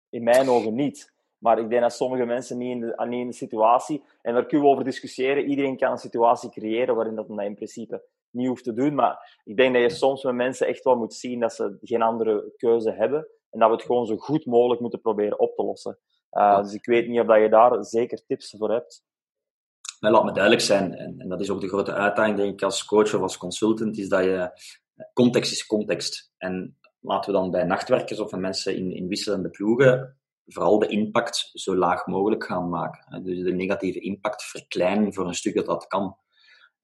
[0.09, 1.14] In mijn ogen niet.
[1.38, 4.46] Maar ik denk dat sommige mensen niet in de, niet in de situatie, en daar
[4.46, 8.04] kunnen we over discussiëren, iedereen kan een situatie creëren waarin dat in principe
[8.37, 8.94] niet hoeft te doen.
[8.94, 12.03] Maar ik denk dat je soms met mensen echt wel moet zien dat ze geen
[12.03, 13.29] andere keuze hebben.
[13.51, 15.99] En dat we het gewoon zo goed mogelijk moeten proberen op te lossen.
[16.33, 19.05] Uh, dus ik weet niet of dat je daar zeker tips voor hebt.
[20.01, 22.62] Maar laat me duidelijk zijn, en, en, dat is ook de grote uitdaging, denk ik,
[22.62, 24.51] als coach of als consultant, is dat je...
[25.12, 26.33] Context is context.
[26.37, 30.87] En laten we dan bij nachtwerkers of bij mensen in, in wisselende ploegen vooral de
[30.87, 33.25] impact zo laag mogelijk gaan maken.
[33.25, 36.16] Dus de negatieve impact verkleinen voor een stuk dat dat kan.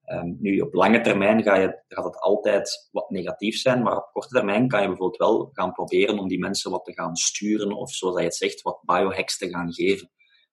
[0.05, 4.09] Um, nu, op lange termijn ga je, gaat het altijd wat negatief zijn, maar op
[4.11, 7.71] korte termijn kan je bijvoorbeeld wel gaan proberen om die mensen wat te gaan sturen,
[7.71, 10.11] of zoals je het zegt, wat biohacks te gaan geven.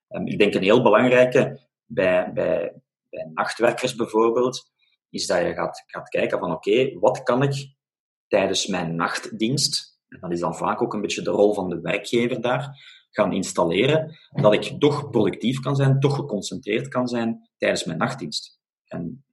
[0.08, 4.70] Um, ik denk een heel belangrijke bij, bij, bij nachtwerkers bijvoorbeeld,
[5.08, 7.74] is dat je gaat, gaat kijken van oké, wat kan ik
[8.26, 11.80] tijdens mijn nachtdienst, en dat is dan vaak ook een beetje de rol van de
[11.80, 12.68] werkgever daar,
[13.10, 18.58] gaan installeren, dat ik toch productief kan zijn, toch geconcentreerd kan zijn tijdens mijn nachtdienst.
[18.84, 19.24] En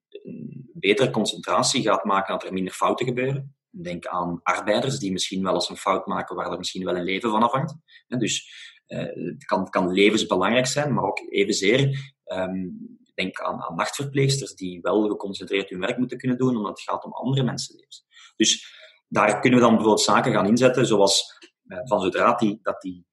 [0.73, 3.55] betere concentratie gaat maken dat er minder fouten gebeuren.
[3.69, 7.03] Denk aan arbeiders die misschien wel eens een fout maken waar er misschien wel een
[7.03, 7.75] leven van afhangt.
[8.07, 8.49] Dus
[8.87, 12.77] uh, het kan, kan levensbelangrijk zijn, maar ook evenzeer um,
[13.13, 17.05] denk aan, aan nachtverpleegsters die wel geconcentreerd hun werk moeten kunnen doen, omdat het gaat
[17.05, 18.05] om andere mensenlevens.
[18.35, 18.75] Dus
[19.07, 21.37] daar kunnen we dan bijvoorbeeld zaken gaan inzetten, zoals
[21.83, 23.05] van zodra die, dat die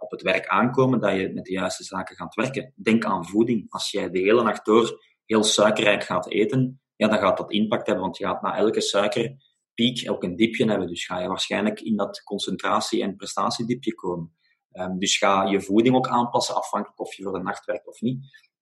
[0.00, 2.72] op het werk aankomen, dat je met de juiste zaken gaat werken.
[2.76, 3.66] Denk aan voeding.
[3.68, 7.86] Als jij de hele nacht door heel suikerrijk gaat eten, ja, dan gaat dat impact
[7.86, 10.88] hebben, want je gaat na elke suikerpiek ook een diepje hebben.
[10.88, 14.36] Dus ga je waarschijnlijk in dat concentratie- en prestatiediepje komen.
[14.72, 18.00] Um, dus ga je voeding ook aanpassen, afhankelijk of je voor de nacht werkt of
[18.00, 18.18] niet.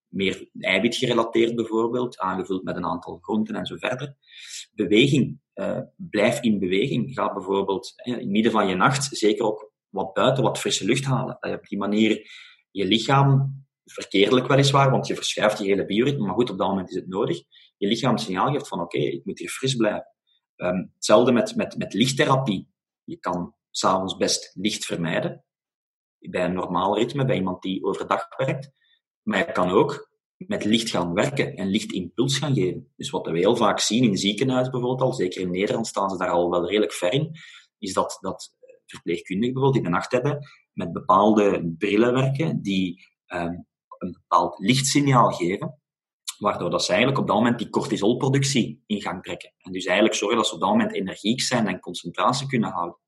[0.09, 4.17] Meer eiwitgerelateerd bijvoorbeeld, aangevuld met een aantal groenten en zo verder.
[4.73, 5.41] Beweging.
[5.55, 7.15] Uh, blijf in beweging.
[7.15, 11.05] Ga bijvoorbeeld in het midden van je nacht zeker ook wat buiten, wat frisse lucht
[11.05, 11.37] halen.
[11.41, 12.31] Dat je op die manier
[12.71, 16.89] je lichaam, verkeerdelijk weliswaar, want je verschuift je hele bioritme, maar goed, op dat moment
[16.89, 17.43] is het nodig,
[17.77, 20.07] je lichaam signaal geeft van oké, ik moet hier fris blijven.
[20.57, 22.69] Um, hetzelfde met, met, met lichttherapie.
[23.05, 25.45] Je kan s'avonds best licht vermijden,
[26.19, 28.71] bij een normaal ritme, bij iemand die overdag werkt.
[29.23, 32.93] Maar je kan ook met licht gaan werken en lichtimpuls gaan geven.
[32.97, 36.17] Dus wat we heel vaak zien in ziekenhuizen bijvoorbeeld al, zeker in Nederland staan ze
[36.17, 37.31] daar al wel redelijk ver in,
[37.79, 40.39] is dat, dat verpleegkundigen bijvoorbeeld in de nacht hebben
[40.73, 43.67] met bepaalde brillen werken die um,
[44.03, 45.81] een bepaald lichtsignaal geven,
[46.39, 49.53] waardoor dat ze eigenlijk op dat moment die cortisolproductie in gang trekken.
[49.59, 52.99] En dus eigenlijk zorgen dat ze op dat moment energiek zijn en concentratie kunnen houden.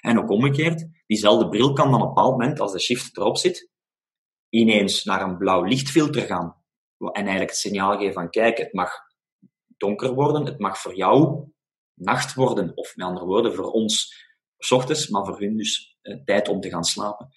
[0.00, 3.36] En ook omgekeerd, diezelfde bril kan dan op een bepaald moment, als de shift erop
[3.36, 3.70] zit,
[4.48, 6.60] ineens naar een blauw lichtfilter gaan.
[6.98, 8.90] En eigenlijk het signaal geven van, kijk, het mag
[9.76, 11.44] donker worden, het mag voor jou
[11.94, 12.76] nacht worden.
[12.76, 14.14] Of met andere woorden, voor ons
[14.58, 17.28] s ochtends, maar voor hun dus eh, tijd om te gaan slapen.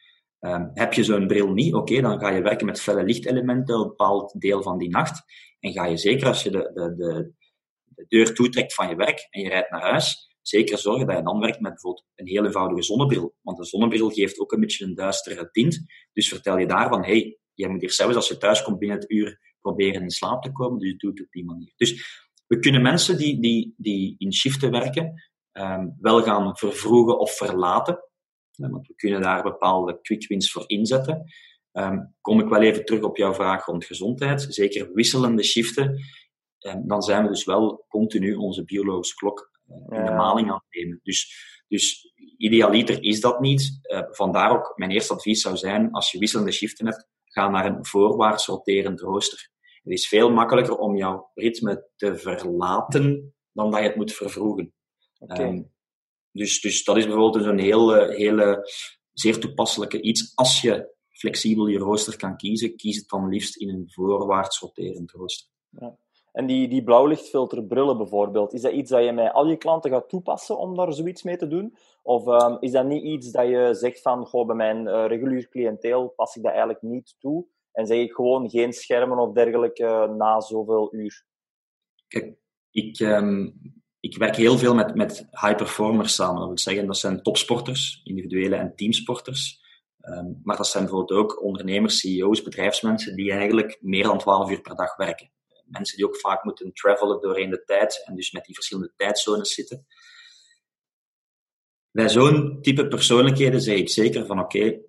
[0.45, 3.87] Um, heb je zo'n bril niet, oké, dan ga je werken met felle lichtelementen een
[3.87, 5.23] bepaald deel van die nacht.
[5.59, 7.33] En ga je zeker als je de, de, de,
[7.85, 11.23] de deur toetrekt van je werk en je rijdt naar huis, zeker zorgen dat je
[11.23, 13.35] dan werkt met bijvoorbeeld een heel eenvoudige zonnebril.
[13.41, 15.85] Want een zonnebril geeft ook een beetje een duistere tint.
[16.13, 19.11] Dus vertel je daarvan, hey, je moet hier zelfs als je thuis komt binnen het
[19.11, 20.79] uur proberen in slaap te komen.
[20.79, 21.73] Dus doe het op die manier.
[21.75, 27.31] Dus we kunnen mensen die, die, die in shiften werken, um, wel gaan vervroegen of
[27.31, 27.99] verlaten.
[28.57, 31.23] Want we kunnen daar bepaalde quick wins voor inzetten.
[31.71, 34.45] Um, kom ik wel even terug op jouw vraag rond gezondheid.
[34.49, 35.99] Zeker wisselende shiften.
[36.59, 40.63] Um, dan zijn we dus wel continu onze biologische klok uh, in de maling aan
[40.67, 40.99] het nemen.
[41.03, 41.35] Dus,
[41.67, 43.79] dus idealiter is dat niet.
[43.83, 47.65] Uh, vandaar ook mijn eerste advies zou zijn, als je wisselende shiften hebt, ga naar
[47.65, 49.49] een voorwaarts roterend rooster.
[49.83, 54.73] Het is veel makkelijker om jouw ritme te verlaten dan dat je het moet vervroegen.
[55.19, 55.47] Okay.
[55.47, 55.73] Um,
[56.35, 58.69] dus, dus dat is bijvoorbeeld zo'n hele, hele
[59.13, 60.31] zeer toepasselijke iets.
[60.35, 65.11] Als je flexibel je rooster kan kiezen, kies het dan liefst in een voorwaarts roterend
[65.11, 65.47] rooster.
[65.69, 65.97] Ja.
[66.31, 70.09] En die, die blauwlichtfilterbrillen bijvoorbeeld, is dat iets dat je met al je klanten gaat
[70.09, 71.75] toepassen om daar zoiets mee te doen?
[72.01, 75.49] Of um, is dat niet iets dat je zegt van, goh, bij mijn uh, regulier
[75.49, 77.45] cliënteel pas ik dat eigenlijk niet toe?
[77.71, 81.25] En zeg ik gewoon geen schermen of dergelijke na zoveel uur?
[82.07, 82.37] Kijk,
[82.71, 83.53] ik, um,
[84.05, 86.39] ik werk heel veel met, met high performers samen.
[86.39, 89.63] Dat wil zeggen, dat zijn topsporters, individuele en teamsporters.
[90.01, 94.61] Um, maar dat zijn bijvoorbeeld ook ondernemers, CEO's, bedrijfsmensen die eigenlijk meer dan 12 uur
[94.61, 95.31] per dag werken.
[95.65, 99.53] Mensen die ook vaak moeten travelen doorheen de tijd en dus met die verschillende tijdzones
[99.53, 99.85] zitten.
[101.91, 104.81] Bij zo'n type persoonlijkheden zeg ik zeker van oké,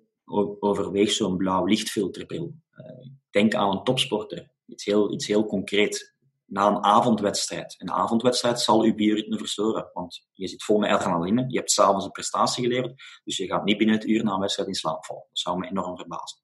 [0.59, 2.55] overweeg zo'n blauw lichtfilterbril.
[2.75, 4.51] Uh, denk aan een topsporter.
[4.65, 6.15] Iets heel, iets heel concreet
[6.47, 7.75] na een avondwedstrijd.
[7.77, 12.05] Een avondwedstrijd zal je bioritme verstoren, want je zit vol met adrenaline, je hebt s'avonds
[12.05, 15.05] een prestatie geleverd, dus je gaat niet binnen het uur na een wedstrijd in slaap
[15.05, 15.25] vallen.
[15.27, 16.37] Dat zou me enorm verbazen.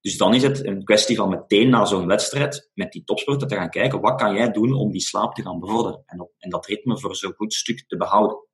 [0.00, 3.54] Dus dan is het een kwestie van meteen na zo'n wedstrijd met die topsporter te
[3.54, 6.66] gaan kijken, wat kan jij doen om die slaap te gaan bevorderen en, en dat
[6.66, 8.46] ritme voor zo'n goed stuk te behouden.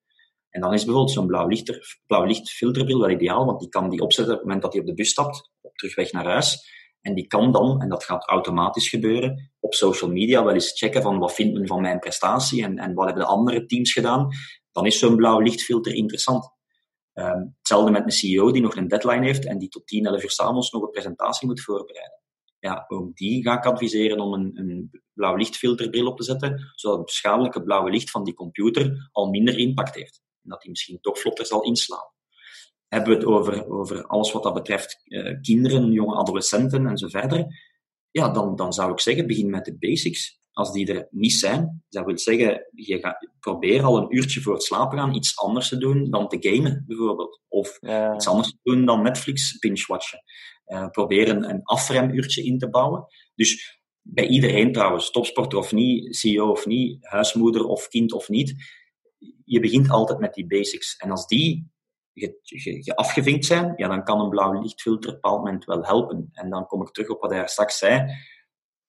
[0.50, 4.00] En dan is bijvoorbeeld zo'n blauw, lichter, blauw lichtfilterbril wel ideaal, want die kan die
[4.00, 6.76] opzetten op het moment dat hij op de bus stapt, op terugweg naar huis.
[7.08, 11.02] En die kan dan, en dat gaat automatisch gebeuren, op social media wel eens checken
[11.02, 14.28] van wat vindt men van mijn prestatie en, en wat hebben de andere teams gedaan.
[14.72, 16.50] Dan is zo'n blauw lichtfilter interessant.
[17.14, 20.22] Um, hetzelfde met een CEO die nog een deadline heeft en die tot 10, 11
[20.22, 22.20] uur s'avonds nog een presentatie moet voorbereiden.
[22.58, 26.98] Ja, ook die ga ik adviseren om een, een blauw lichtfilterbril op te zetten, zodat
[26.98, 30.22] het schadelijke blauwe licht van die computer al minder impact heeft.
[30.42, 32.16] En dat hij misschien toch vlotter zal inslaan
[32.88, 37.08] hebben we het over, over alles wat dat betreft uh, kinderen, jonge adolescenten en zo
[37.08, 37.46] verder,
[38.10, 40.36] ja, dan, dan zou ik zeggen, begin met de basics.
[40.52, 44.52] Als die er niet zijn, dat wil zeggen, je gaat, probeer al een uurtje voor
[44.52, 47.40] het slapen gaan iets anders te doen dan te gamen, bijvoorbeeld.
[47.48, 48.14] Of ja.
[48.14, 50.22] iets anders te doen dan Netflix binge-watchen.
[50.66, 53.04] Uh, probeer een, een afremuurtje in te bouwen.
[53.34, 58.54] Dus bij iedereen trouwens, topsporter of niet, CEO of niet, huismoeder of kind of niet,
[59.44, 60.96] je begint altijd met die basics.
[60.96, 61.70] En als die
[62.18, 66.28] je, afgevinkt zijn, ja, dan kan een blauw lichtfilter op een bepaald moment wel helpen.
[66.32, 68.12] En dan kom ik terug op wat hij straks zei.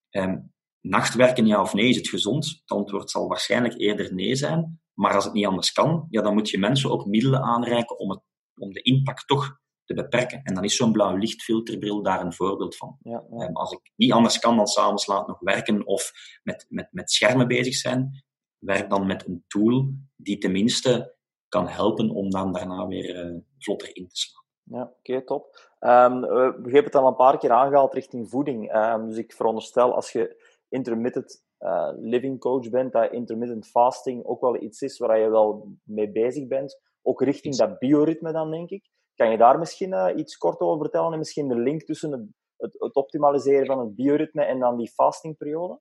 [0.09, 2.45] Um, nachtwerken, ja of nee, is het gezond?
[2.45, 4.81] Het antwoord zal waarschijnlijk eerder nee zijn.
[4.93, 8.09] Maar als het niet anders kan, ja, dan moet je mensen ook middelen aanreiken om,
[8.09, 8.21] het,
[8.55, 10.41] om de impact toch te beperken.
[10.43, 12.97] En dan is zo'n blauw lichtfilterbril daar een voorbeeld van.
[12.99, 13.37] Ja, ja.
[13.37, 16.11] Ehm, als ik niet anders kan dan s'avonds laat nog werken of
[16.43, 18.23] met, met, met schermen bezig zijn,
[18.57, 21.17] werk dan met een tool die tenminste
[21.49, 24.43] kan helpen om dan daarna weer uh, vlotter in te slaan.
[24.63, 25.67] Ja, oké, top.
[25.79, 28.75] Um, we hebben het al een paar keer aangehaald richting voeding.
[28.75, 34.41] Um, dus ik veronderstel, als je intermittent uh, living coach bent, dat intermittent fasting ook
[34.41, 36.81] wel iets is waar je wel mee bezig bent.
[37.01, 38.89] Ook richting dat bioritme dan, denk ik.
[39.15, 42.21] Kan je daar misschien uh, iets kort over vertellen en misschien de link tussen het,
[42.57, 45.79] het, het, optimaliseren van het bioritme en dan die fastingperiode?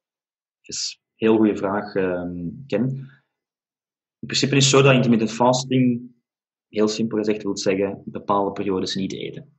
[0.60, 1.00] Yes.
[1.14, 3.06] Heel goede vraag, um, Ken.
[4.20, 6.10] In principe is het zo dat intermittent fasting,
[6.68, 9.58] heel simpel gezegd, wil zeggen bepaalde periodes niet eten.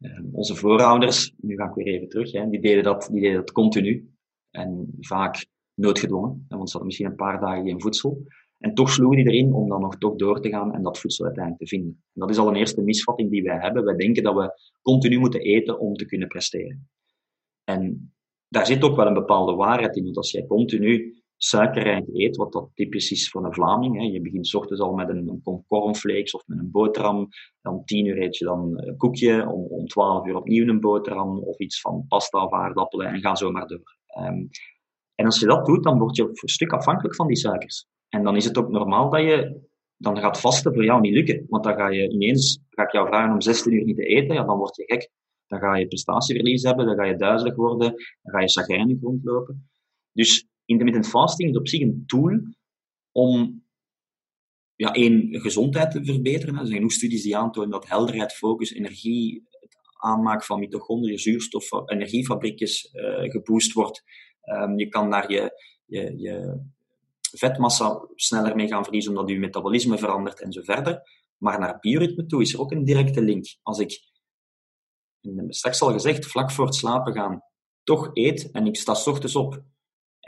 [0.00, 3.36] Um, onze voorouders, nu ga ik weer even terug, hè, die, deden dat, die deden
[3.36, 4.12] dat continu.
[4.50, 8.26] En vaak noodgedwongen, want ze hadden misschien een paar dagen geen voedsel.
[8.58, 11.24] En toch sloegen die erin om dan nog toch door te gaan en dat voedsel
[11.24, 11.90] uiteindelijk te vinden.
[11.90, 13.84] En dat is al een eerste misvatting die wij hebben.
[13.84, 16.88] Wij denken dat we continu moeten eten om te kunnen presteren.
[17.64, 18.12] En
[18.48, 20.04] daar zit ook wel een bepaalde waarheid in.
[20.04, 24.20] Want als jij continu suikerrijk eet, wat dat typisch is voor een Vlaming, hè, je
[24.20, 27.28] begint ochtends al met een, een cornflakes of met een boterham,
[27.62, 31.38] om tien uur eet je dan een koekje, om, om twaalf uur opnieuw een boterham
[31.38, 33.96] of iets van pasta of aardappelen en ga zo maar door.
[34.18, 34.48] Um,
[35.14, 37.86] en als je dat doet, dan word je een stuk afhankelijk van die suikers.
[38.08, 39.60] En dan is het ook normaal dat je,
[39.96, 41.46] dan gaat vasten voor jou niet lukken.
[41.48, 44.34] Want dan ga je ineens, ga ik jou vragen om 16 uur niet te eten,
[44.34, 45.10] ja, dan word je gek.
[45.46, 49.70] Dan ga je prestatieverlies hebben, dan ga je duizelig worden, dan ga je chagrijnig rondlopen.
[50.12, 52.40] Dus intermittent fasting is op zich een tool
[53.12, 53.64] om
[54.74, 56.54] ja, één, gezondheid te verbeteren.
[56.54, 61.70] Er zijn genoeg studies die aantonen dat helderheid, focus, energie, het aanmaak van mitochondriën, zuurstof,
[61.86, 64.02] energiefabriekjes uh, geboost wordt.
[64.44, 65.50] Um, je kan daar je,
[65.86, 66.60] je, je
[67.30, 71.02] vetmassa sneller mee gaan verliezen omdat je metabolisme verandert en zo verder.
[71.36, 73.56] Maar naar bioritme toe is er ook een directe link.
[73.62, 74.00] Als ik,
[75.48, 77.42] straks al gezegd, vlak voor het slapen gaan,
[77.82, 79.62] toch eet en ik sta s ochtends op,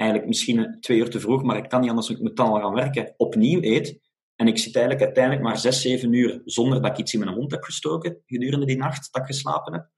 [0.01, 2.61] eigenlijk misschien twee uur te vroeg, maar ik kan niet anders, ik moet dan al
[2.61, 4.01] gaan werken, opnieuw eet,
[4.37, 7.35] en ik zit eigenlijk uiteindelijk maar zes, zeven uur zonder dat ik iets in mijn
[7.35, 9.91] mond heb gestoken gedurende die nacht dat ik geslapen heb,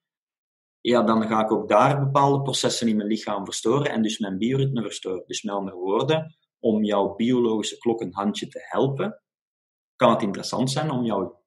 [0.83, 4.39] ja, dan ga ik ook daar bepaalde processen in mijn lichaam verstoren en dus mijn
[4.39, 5.25] bioritme verstoren.
[5.27, 9.23] Dus met andere woorden, om jouw biologische klok een handje te helpen,
[9.97, 11.41] kan het interessant zijn om jouw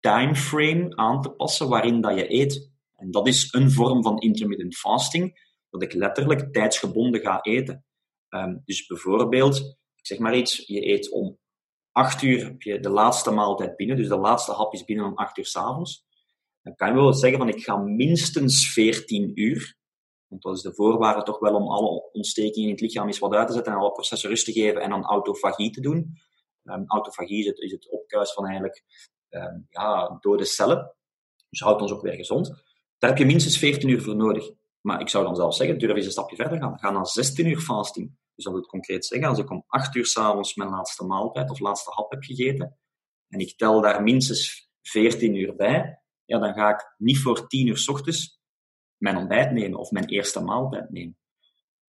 [0.00, 2.70] timeframe aan te passen waarin dat je eet.
[2.96, 7.84] En dat is een vorm van intermittent fasting, dat ik letterlijk tijdsgebonden ga eten.
[8.34, 9.56] Um, dus bijvoorbeeld,
[9.94, 11.38] ik zeg maar iets, je eet om
[11.92, 15.16] 8 uur heb je de laatste maaltijd binnen, dus de laatste hap is binnen om
[15.16, 16.04] 8 uur s'avonds.
[16.62, 19.80] Dan kan je wel zeggen van ik ga minstens 14 uur
[20.32, 23.34] want dat is de voorwaarde toch wel om alle ontstekingen in het lichaam eens wat
[23.34, 26.18] uit te zetten en alle processen rust te geven en dan autofagie te doen.
[26.64, 28.84] Um, autofagie is het, is het opkuis van eigenlijk
[29.30, 30.94] um, ja, dode cellen.
[31.48, 32.48] Dus houdt ons ook weer gezond.
[32.98, 34.50] Daar heb je minstens 14 uur voor nodig.
[34.80, 36.78] Maar ik zou dan zelf zeggen, durf eens een stapje verder gaan.
[36.78, 38.16] Ga naar 16 uur fasting.
[38.42, 41.58] Dus dat wil concreet zeggen, als ik om 8 uur s'avonds mijn laatste maaltijd of
[41.58, 42.78] laatste hap heb gegeten,
[43.28, 47.66] en ik tel daar minstens 14 uur bij, ja, dan ga ik niet voor 10
[47.66, 48.40] uur s ochtends
[48.96, 51.18] mijn ontbijt nemen of mijn eerste maaltijd nemen.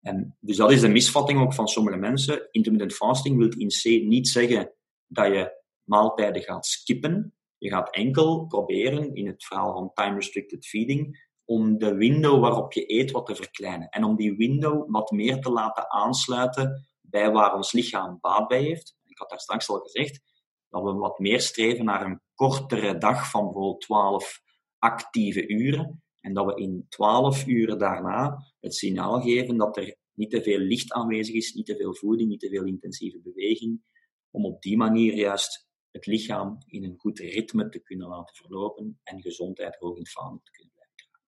[0.01, 2.47] En dus dat is de misvatting ook van sommige mensen.
[2.51, 4.73] Intermittent fasting wil in C niet zeggen
[5.07, 7.35] dat je maaltijden gaat skippen.
[7.57, 12.93] Je gaat enkel proberen in het verhaal van time-restricted feeding om de window waarop je
[12.93, 13.89] eet wat te verkleinen.
[13.89, 18.61] En om die window wat meer te laten aansluiten bij waar ons lichaam baat bij
[18.61, 18.95] heeft.
[19.05, 20.21] Ik had daar straks al gezegd
[20.69, 24.41] dat we wat meer streven naar een kortere dag van bijvoorbeeld 12
[24.77, 26.03] actieve uren.
[26.19, 30.59] En dat we in 12 uren daarna het signaal geven dat er niet te veel
[30.59, 33.81] licht aanwezig is, niet te veel voeding, niet te veel intensieve beweging,
[34.29, 38.99] om op die manier juist het lichaam in een goed ritme te kunnen laten verlopen
[39.03, 40.70] en gezondheid hoog in het vaandel te kunnen.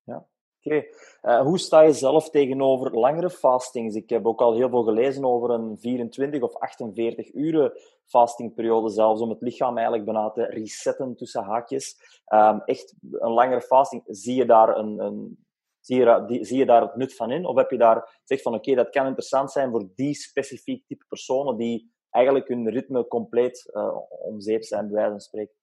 [0.04, 0.28] Ja.
[0.64, 0.86] Oké.
[1.22, 3.96] Uh, hoe sta je zelf tegenover langere fastings?
[3.96, 7.74] Ik heb ook al heel veel gelezen over een 24 of 48 uren
[8.06, 11.98] fastingperiode zelfs, om het lichaam eigenlijk bijna te resetten tussen haakjes.
[12.34, 15.44] Um, echt een langere fasting, zie je daar een, een
[15.84, 17.46] Zie je, zie je, daar het nut van in?
[17.46, 21.06] Of heb je daar zegt van oké, dat kan interessant zijn voor die specifiek type
[21.08, 25.56] personen die eigenlijk hun ritme compleet uh, omzeep zijn, bij wijze van spreken?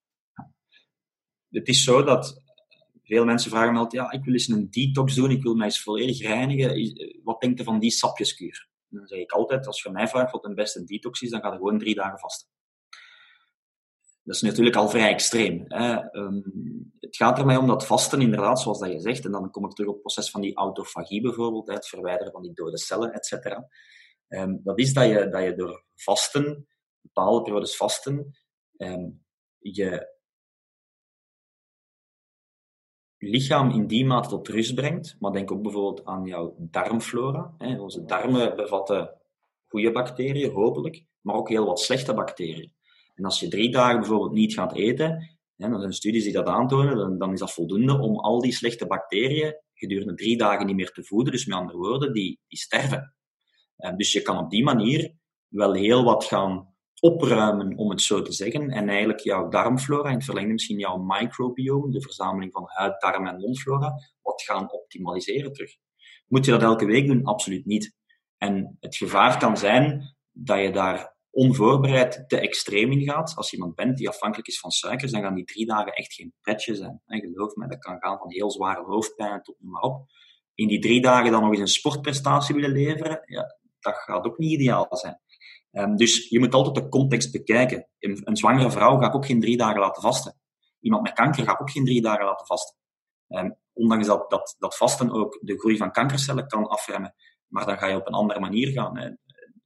[1.51, 2.43] Het is zo dat
[3.11, 5.65] veel mensen vragen me altijd, ja, ik wil eens een detox doen, ik wil mij
[5.65, 6.71] eens volledig reinigen.
[6.71, 8.69] Eh, wat denkt je van die sapjeskuur?
[8.89, 11.51] Dan zeg ik altijd, als je mij vraagt wat een beste detox is, dan ga
[11.51, 12.49] je gewoon drie dagen vasten.
[14.23, 15.65] Dat is natuurlijk al vrij extreem.
[15.69, 16.15] Hè.
[16.15, 19.51] Um, het gaat er mij om dat vasten, inderdaad, zoals dat je zegt, en dan
[19.51, 22.79] kom ik terug op het proces van die autofagie bijvoorbeeld, het verwijderen van die dode
[22.79, 23.69] cellen, et cetera.
[24.29, 26.69] Um, dat is dat je, dat je door vasten
[27.01, 28.39] bepaalde periodes vasten,
[28.77, 29.11] ehm,
[29.59, 30.19] je
[33.29, 35.17] lichaam in die mate tot rust brengt.
[35.19, 37.55] Maar denk ook bijvoorbeeld aan jouw darmflora.
[37.59, 37.81] Hè.
[37.81, 39.15] Onze darmen bevatten
[39.67, 42.73] goede bacteriën, hopelijk, maar ook heel wat slechte bacteriën.
[43.15, 46.47] En als je drie dagen bijvoorbeeld niet gaat eten, hè, dan zijn studies die dat
[46.47, 50.91] aantonen, dan, is dat voldoende om al die slechte bacteriën gedurende drie dagen niet meer
[50.91, 51.33] te voeden.
[51.33, 53.15] Dus met andere woorden, die, die sterven.
[53.97, 55.15] Dus je kan op die manier
[55.49, 56.70] wel heel wat gaan
[57.01, 58.71] opruimen, om het zo te zeggen.
[58.71, 63.27] En eigenlijk jouw darmflora, in het verlengde misschien jouw microbiome, de verzameling van huid, darm
[63.27, 65.77] en mondflora, wat gaan optimaliseren terug.
[66.27, 67.25] Moet je dat elke week doen?
[67.25, 67.95] Absoluut niet.
[68.39, 73.37] En het gevaar kan zijn dat je daar onvoorbereid te extreem in gaat.
[73.37, 76.35] Als iemand bent die afhankelijk is van suikers, dan gaan die drie dagen echt geen
[76.41, 77.03] pretje zijn.
[77.07, 80.11] En geloof me, dat kan gaan van heel zware hoofdpijn tot noem maar op.
[80.55, 84.39] In die drie dagen dan nog eens een sportprestatie willen leveren, ja, dat gaat ook
[84.39, 85.21] niet ideaal zijn.
[85.73, 87.89] Um, dus je moet altijd de context bekijken.
[87.99, 90.41] Een, een, zwangere vrouw ga ik ook geen drie dagen laten vasten.
[90.81, 92.77] Iemand met kanker ga ik ook geen drie dagen laten vasten.
[93.29, 97.15] Um, ondanks dat, dat, dat vasten ook de groei van kankercellen kan afremmen.
[97.47, 98.99] Maar dan ga je op een andere manier gaan.
[98.99, 99.11] Hè.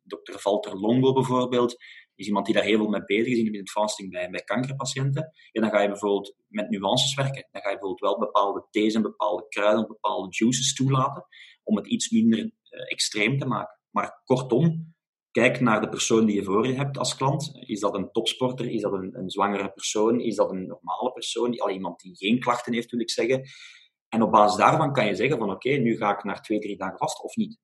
[0.02, 0.40] Dr.
[0.42, 1.76] Walter Longo bijvoorbeeld,
[2.14, 5.32] is iemand die daar heel veel mee bezig is in het fasting bij, bij kankerpatiënten.
[5.52, 7.48] En dan ga je bijvoorbeeld met nuances werken.
[7.50, 11.26] Dan ga je bijvoorbeeld wel bepaalde thees en bepaalde kruiden, bepaalde juices toelaten,
[11.62, 12.50] om het iets minder uh,
[12.88, 13.80] extreem te maken.
[13.90, 14.94] Maar kortom,
[15.34, 17.52] kijk naar de persoon die je voor je hebt als klant.
[17.60, 18.70] Is dat een topsporter?
[18.70, 20.20] Is dat een, een zwangere persoon?
[20.20, 21.58] Is dat een normale persoon?
[21.58, 23.42] Al iemand die geen klachten heeft, wil ik zeggen.
[24.08, 26.76] En op basis daarvan kan je zeggen van oké, nu ga ik naar twee, drie
[26.76, 27.58] dagen vast of niet.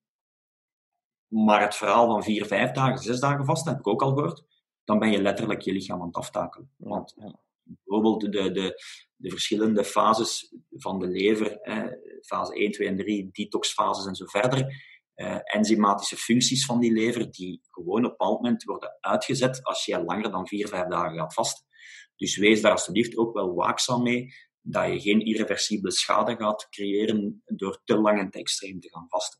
[1.27, 4.43] Maar het verhaal van vier, vijf dagen, zes dagen vast, heb ik ook al gehoord.
[4.83, 6.71] Dan ben je letterlijk je lichaam aan het aftakelen.
[6.77, 7.15] Want
[7.63, 8.83] bijvoorbeeld de, de,
[9.15, 11.59] de verschillende fases van de lever,
[12.21, 14.90] fase 1, 2 en 3, detoxfases en zo verder,
[15.21, 19.85] uh, enzymatische functies van die lever, die gewoon op een bepaald moment worden uitgezet als
[19.85, 21.65] je langer dan vier, vijf dagen gaat vast.
[22.15, 27.41] Dus wees daar alsjeblieft ook wel waakzaam mee dat je geen irreversibele schade gaat creëren
[27.45, 29.39] door te lang en te extreem te gaan vasten.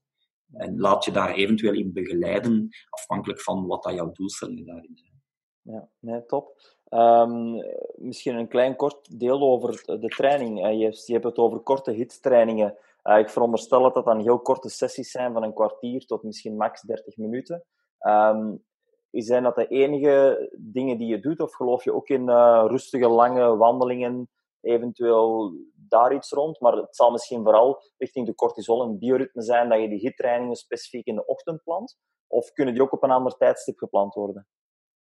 [0.51, 5.21] En laat je daar eventueel in begeleiden, afhankelijk van wat dat jouw doelstellingen daarin zijn.
[5.61, 6.61] Ja, nee, top.
[6.89, 7.63] Um,
[7.95, 10.59] misschien een klein kort deel over de training.
[10.59, 12.77] Je, je hebt het over korte hittrainingen.
[13.03, 16.57] Uh, ik veronderstel dat dat dan heel korte sessies zijn van een kwartier tot misschien
[16.57, 17.63] max 30 minuten.
[17.99, 18.63] Um,
[19.11, 23.07] zijn dat de enige dingen die je doet, of geloof je ook in uh, rustige,
[23.07, 24.29] lange wandelingen,
[24.61, 26.59] eventueel daar iets rond?
[26.59, 30.55] Maar het zal misschien vooral richting de cortisol en bioritme zijn dat je die hittrainingen
[30.55, 31.97] specifiek in de ochtend plant?
[32.27, 34.47] Of kunnen die ook op een ander tijdstip gepland worden?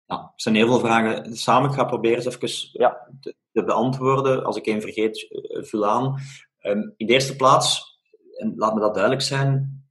[0.04, 1.36] Ja, er zijn heel veel vragen.
[1.36, 3.08] Samen, ik ga proberen eens even ja.
[3.20, 4.44] te, te, beantwoorden.
[4.44, 6.14] Als ik één vergeet, uh, vul aan.
[6.62, 7.98] Um, in de eerste plaats,
[8.36, 9.84] en laat me dat duidelijk zijn,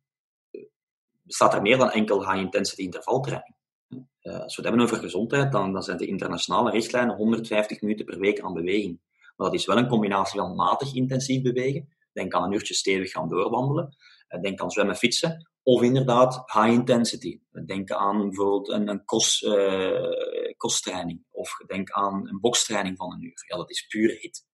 [1.22, 3.56] bestaat er meer dan enkel high-intensity intervaltraining.
[3.90, 8.06] Uh, als we het hebben over gezondheid, dan, dan zijn de internationale richtlijnen 150 minuten
[8.06, 9.00] per week aan beweging.
[9.36, 11.90] Maar dat is wel een combinatie van matig intensief bewegen.
[12.14, 13.96] Denk aan een uurtje stevig gaan doorwandelen.
[14.30, 15.50] Uh, denk aan zwemmen, fietsen.
[15.64, 17.40] Of inderdaad high intensity.
[17.66, 19.04] Denk aan bijvoorbeeld een, een
[19.46, 21.24] uh, crosstraining.
[21.32, 23.44] Of denk aan een bokstraining van een uur.
[23.48, 24.48] Ja, dat is puur hit.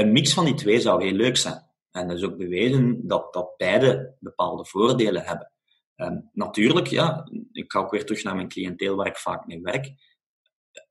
[0.00, 1.68] Een mix van die twee zou heel leuk zijn.
[1.90, 5.52] En dat is ook bewezen dat, dat beide bepaalde voordelen hebben.
[5.96, 9.60] Um, natuurlijk, ja, ik ga ook weer terug naar mijn cliënteel waar ik vaak mee
[9.60, 9.92] werk.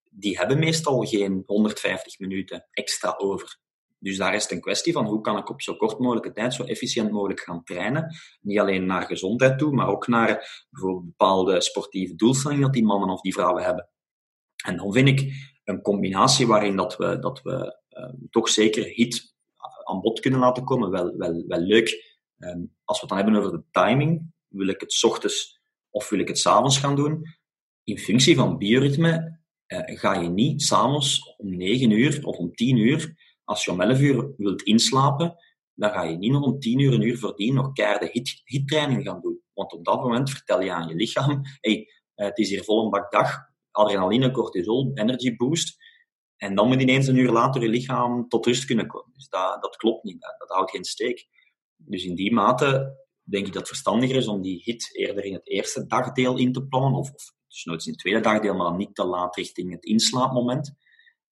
[0.09, 3.59] Die hebben meestal geen 150 minuten extra over.
[3.99, 6.53] Dus daar is het een kwestie van hoe kan ik op zo kort mogelijke tijd
[6.53, 8.15] zo efficiënt mogelijk gaan trainen.
[8.41, 13.09] Niet alleen naar gezondheid toe, maar ook naar bijvoorbeeld bepaalde sportieve doelstellingen dat die mannen
[13.09, 13.89] of die vrouwen hebben.
[14.65, 15.33] En dan vind ik
[15.63, 17.77] een combinatie waarin dat we, dat we
[18.29, 19.35] toch zeker hit
[19.83, 22.17] aan bod kunnen laten komen, wel, wel, wel leuk.
[22.37, 26.19] Um, als we het dan hebben over de timing, wil ik het ochtends of wil
[26.19, 27.23] ik het s'avonds gaan doen?
[27.83, 32.77] In functie van bioritme uh, ga je niet s'avonds om 9 uur of om 10
[32.77, 35.35] uur, als je om 11 uur wilt inslapen,
[35.73, 39.03] dan ga je niet nog om 10 uur, een uur voordien nog keiharde hit, hittraining
[39.03, 39.41] gaan doen.
[39.53, 41.77] Want op dat moment vertel je aan je lichaam, hey,
[42.15, 43.37] uh, het is hier vol een dag,
[43.71, 45.77] adrenaline, cortisol, energy boost.
[46.39, 49.11] En dan moet ineens een uur later je lichaam tot rust kunnen komen.
[49.13, 51.27] Dus dat, dat klopt niet, dat, dat houdt geen steek.
[51.75, 55.33] Dus in die mate denk ik dat het verstandiger is om die hit eerder in
[55.33, 58.65] het eerste dagdeel in te plannen, of, of dus nooit in het tweede dagdeel, maar
[58.65, 60.75] dan niet te laat richting het inslaapmoment.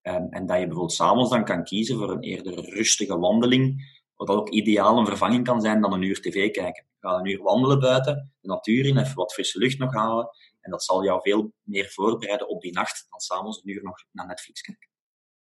[0.01, 4.29] Um, en dat je bijvoorbeeld s'avonds dan kan kiezen voor een eerder rustige wandeling, wat
[4.29, 6.85] ook ideaal een vervanging kan zijn dan een uur tv kijken.
[6.99, 10.29] Ga een uur wandelen buiten, de natuur in, even wat frisse lucht nog halen,
[10.61, 14.03] en dat zal jou veel meer voorbereiden op die nacht dan s'avonds een uur nog
[14.11, 14.89] naar Netflix kijken.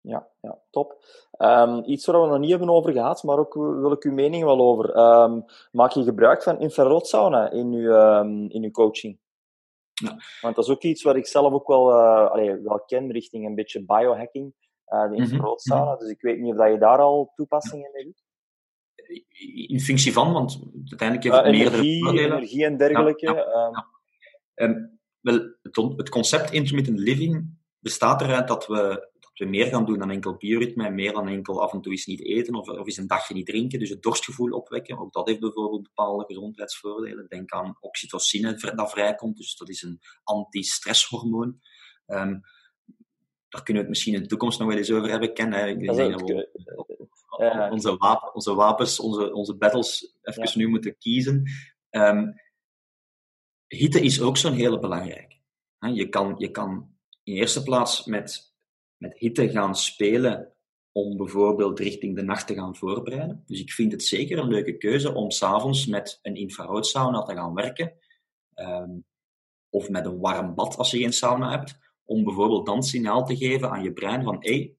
[0.05, 1.03] Ja, ja top.
[1.37, 4.43] Um, iets waar we nog niet hebben over gehad, maar ook wil ik uw mening
[4.43, 4.97] wel over.
[4.97, 9.19] Um, maak je gebruik van infraroodsauna in uw, um, in uw coaching?
[9.93, 10.17] Ja.
[10.41, 13.45] Want dat is ook iets wat ik zelf ook wel, uh, allee, wel ken richting
[13.45, 14.53] een beetje biohacking,
[14.87, 15.21] uh, de mhm.
[15.21, 15.91] infraroodsauna.
[15.91, 18.23] Mm Dus ik weet niet of dat je daar al toepassingen mee doet.
[19.67, 23.25] In functie van, want uiteindelijk heeft het uh, meerdere energie, energie en dergelijke.
[23.25, 23.85] Ja,
[24.55, 24.89] ja,
[25.19, 29.09] wel, het, het, concept intermittent living bestaat eruit dat we
[29.39, 32.05] we meer gaan doen dan enkel bioritme en meer dan enkel af en toe eens
[32.05, 33.79] niet eten of, of eens een dagje niet drinken.
[33.79, 37.27] Dus het dorstgevoel opwekken, ook dat heeft bijvoorbeeld bepaalde gezondheidsvoordelen.
[37.27, 41.59] Denk aan oxytocine dat vrijkomt, dus dat is een anti-stresshormoon.
[42.07, 42.41] Um,
[43.49, 45.53] daar kunnen we het misschien in de toekomst nog wel eens over hebben, Ken.
[45.53, 45.67] Hè.
[45.67, 46.49] Ik denk dat we
[47.71, 51.43] onze, wapen, onze wapens, onze, onze battles even nu moeten kiezen.
[51.89, 52.41] Um,
[53.67, 55.35] hitte is ook zo'n hele belangrijke.
[55.93, 58.54] Je kan, je kan in eerste plaats met
[58.97, 60.53] met hitte gaan spelen
[60.91, 63.43] om bijvoorbeeld richting de nacht te gaan voorbereiden.
[63.45, 67.53] Dus ik vind het zeker een leuke keuze om s'avonds met een infraroodsauna te gaan
[67.53, 67.93] werken.
[68.55, 69.05] Um,
[69.69, 71.77] of met een warm bad als je geen sauna hebt.
[72.05, 74.75] Om bijvoorbeeld dan signaal te geven aan je brein van hé,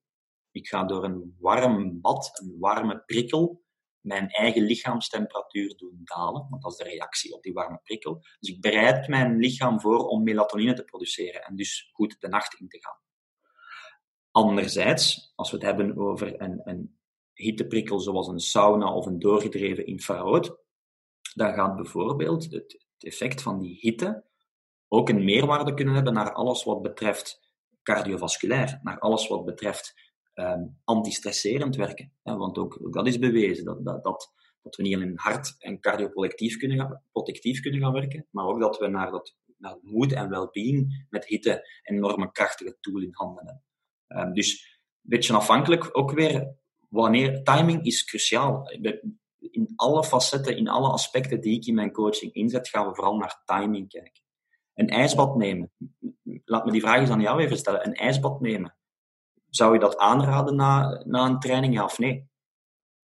[0.50, 3.64] ik ga door een warm bad, een warme prikkel,
[4.00, 6.46] mijn eigen lichaamstemperatuur doen dalen.
[6.48, 8.14] Want dat is de reactie op die warme prikkel.
[8.40, 12.60] Dus ik bereid mijn lichaam voor om melatonine te produceren en dus goed de nacht
[12.60, 13.05] in te gaan.
[14.36, 16.98] Anderzijds, als we het hebben over een, een
[17.32, 20.56] hitteprikkel zoals een sauna of een doorgedreven infrarood,
[21.34, 24.24] dan gaat bijvoorbeeld het, effect van die hitte
[24.88, 27.40] ook een meerwaarde kunnen hebben naar alles wat betreft
[27.82, 29.94] cardiovasculair, naar alles wat betreft
[30.34, 32.12] um, antistresserend werken.
[32.22, 34.32] want ook, dat is bewezen, dat, dat, dat,
[34.62, 38.60] dat we niet alleen hart en cardioprotectief kunnen, gaan, protectief kunnen gaan werken, maar ook
[38.60, 39.36] dat we naar, dat,
[39.82, 43.65] moed en well-being met hitte enorme krachtige tool in handen hebben.
[44.08, 46.54] Um, dus een beetje afhankelijk ook weer
[46.88, 47.42] wanneer.
[47.42, 48.70] Timing is cruciaal.
[49.38, 53.16] In alle facetten, in alle aspecten die ik in mijn coaching inzet, gaan we vooral
[53.16, 54.22] naar timing kijken.
[54.74, 55.72] Een ijsbad nemen.
[56.44, 57.86] Laat me die vraag eens aan jou even stellen.
[57.86, 58.76] Een ijsbad nemen.
[59.50, 62.28] Zou je dat aanraden na, na een training, ja of nee?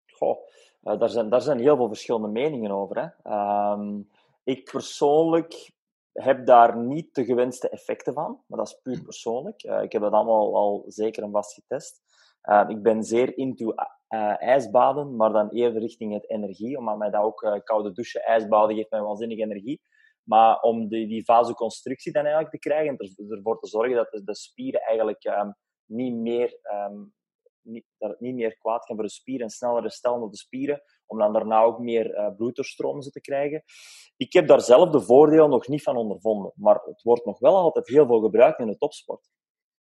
[0.05, 0.37] Goh,
[0.83, 3.13] uh, daar, zijn, daar zijn heel veel verschillende meningen over.
[3.23, 3.31] Hè.
[3.71, 4.09] Um,
[4.43, 5.71] ik persoonlijk
[6.13, 9.63] heb daar niet de gewenste effecten van, maar dat is puur persoonlijk.
[9.63, 12.01] Uh, ik heb dat allemaal al zeker en vast getest.
[12.43, 17.09] Uh, ik ben zeer into uh, ijsbaden, maar dan eerder richting het energie, omdat mij
[17.09, 19.81] dat ook koude douchen, ijsbaden geeft mij waanzinnig energie.
[20.23, 24.23] Maar om die, die vasoconstructie dan eigenlijk te krijgen en ervoor te zorgen dat de,
[24.23, 25.55] de spieren eigenlijk um,
[25.85, 26.59] niet meer
[26.89, 27.13] um,
[27.61, 30.37] niet, dat het niet meer kwaad kan voor de spieren en sneller herstellen op de
[30.37, 30.81] spieren,
[31.11, 33.63] om dan daarna ook meer uh, te krijgen.
[34.17, 37.55] Ik heb daar zelf de voordeel nog niet van ondervonden, maar het wordt nog wel
[37.55, 39.29] altijd heel veel gebruikt in de topsport.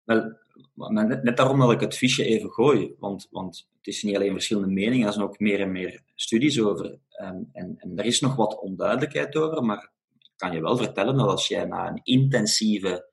[0.03, 0.35] Wel,
[0.73, 4.73] net, daarom dat ik het fiche even gooi, want, want het is niet alleen verschillende
[4.73, 6.99] meningen, er zijn ook meer en meer studies over.
[7.09, 11.17] En, en, en er is nog wat onduidelijkheid over, maar ik kan je wel vertellen
[11.17, 13.09] dat als jij na een intensieve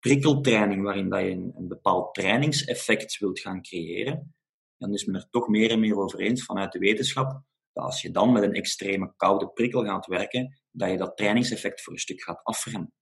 [0.00, 4.35] prikkeltraining, waarin dat je een bepaald trainingseffect wilt gaan creëren,
[4.78, 7.42] dan is men er toch meer en meer over eens vanuit de wetenschap
[7.76, 11.82] dat als je dan met een extreme koude prikkel gaat werken, dat je dat trainingseffect
[11.82, 12.92] voor een stuk gaat afremmen.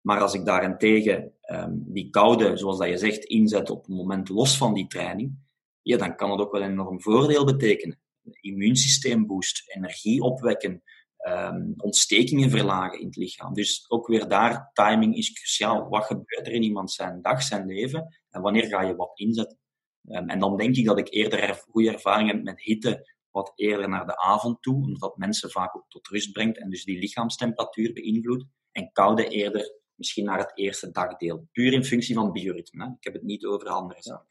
[0.00, 4.28] Maar als ik daarentegen um, die koude, zoals dat je zegt, inzet op een moment
[4.28, 5.38] los van die training,
[5.82, 8.00] ja, dan kan het ook wel een enorm voordeel betekenen.
[8.40, 10.82] Immuunsysteem boost, energie opwekken,
[11.28, 13.54] um, ontstekingen verlagen in het lichaam.
[13.54, 15.88] Dus ook weer daar, timing is cruciaal.
[15.88, 19.58] Wat gebeurt er in iemand zijn dag, zijn leven en wanneer ga je wat inzetten?
[20.08, 23.52] Um, en dan denk ik dat ik eerder er, goede ervaring heb met hitte wat
[23.54, 26.84] eerder naar de avond toe, omdat dat mensen vaak ook tot rust brengt en dus
[26.84, 28.44] die lichaamstemperatuur beïnvloedt.
[28.72, 31.46] En koude eerder misschien naar het eerste dagdeel.
[31.52, 32.84] Puur in functie van bioritme.
[32.84, 32.90] Hè.
[32.90, 34.26] Ik heb het niet over andere zaken.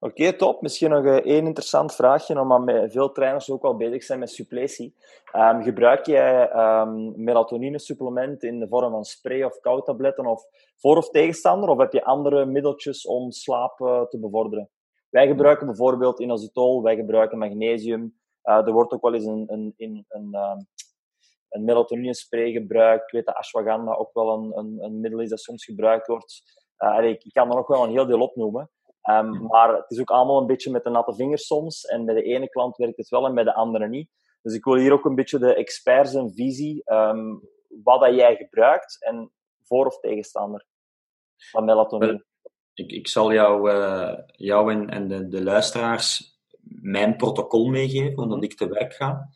[0.00, 0.62] Oké, top.
[0.62, 4.94] Misschien nog uh, één interessant vraagje, omdat veel trainers ook al bezig zijn met suppletie.
[5.36, 10.44] Um, gebruik jij um, melatonine supplement in de vorm van spray of koudtabletten of
[10.76, 11.68] voor- of tegenstander?
[11.68, 14.70] Of heb je andere middeltjes om slaap uh, te bevorderen?
[15.10, 18.18] Wij gebruiken bijvoorbeeld inositol, wij gebruiken magnesium.
[18.44, 20.66] Uh, er wordt ook wel eens een, een, een, een, um,
[21.48, 23.04] een melatonine spray gebruikt.
[23.04, 26.42] Ik weet dat ashwagandha ook wel een, een, een middel is dat soms gebruikt wordt.
[27.02, 28.70] ik, ik kan er nog wel een heel deel opnoemen.
[29.10, 31.84] Um, maar het is ook allemaal een beetje met de natte vingers soms.
[31.84, 34.10] En bij de ene klant werkt het wel en bij de andere niet.
[34.42, 37.40] Dus ik wil hier ook een beetje de experts en visie, um,
[37.82, 39.32] wat dat jij gebruikt en
[39.62, 40.66] voor- of tegenstander
[41.50, 42.24] van melatonine.
[42.78, 46.38] Ik, ik zal jou, uh, jou en, en de, luisteraars
[46.80, 49.30] mijn protocol meegeven, omdat ik te werk ga.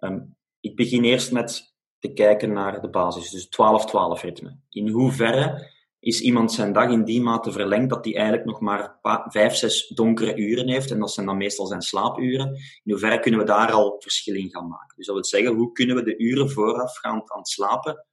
[0.00, 4.56] Um, ik begin eerst met te kijken naar de basis, dus 12-12 ritme.
[4.68, 8.98] In hoeverre is iemand zijn dag in die mate verlengd dat hij eigenlijk nog maar
[9.28, 10.90] vijf, zes donkere uren heeft.
[10.90, 12.48] En dat zijn dan meestal zijn slaapuren.
[12.84, 14.96] In hoeverre kunnen we daar al verschil in gaan maken?
[14.96, 18.06] Dus dat wil zeggen, hoe kunnen we de uren voorafgaand aan het slapen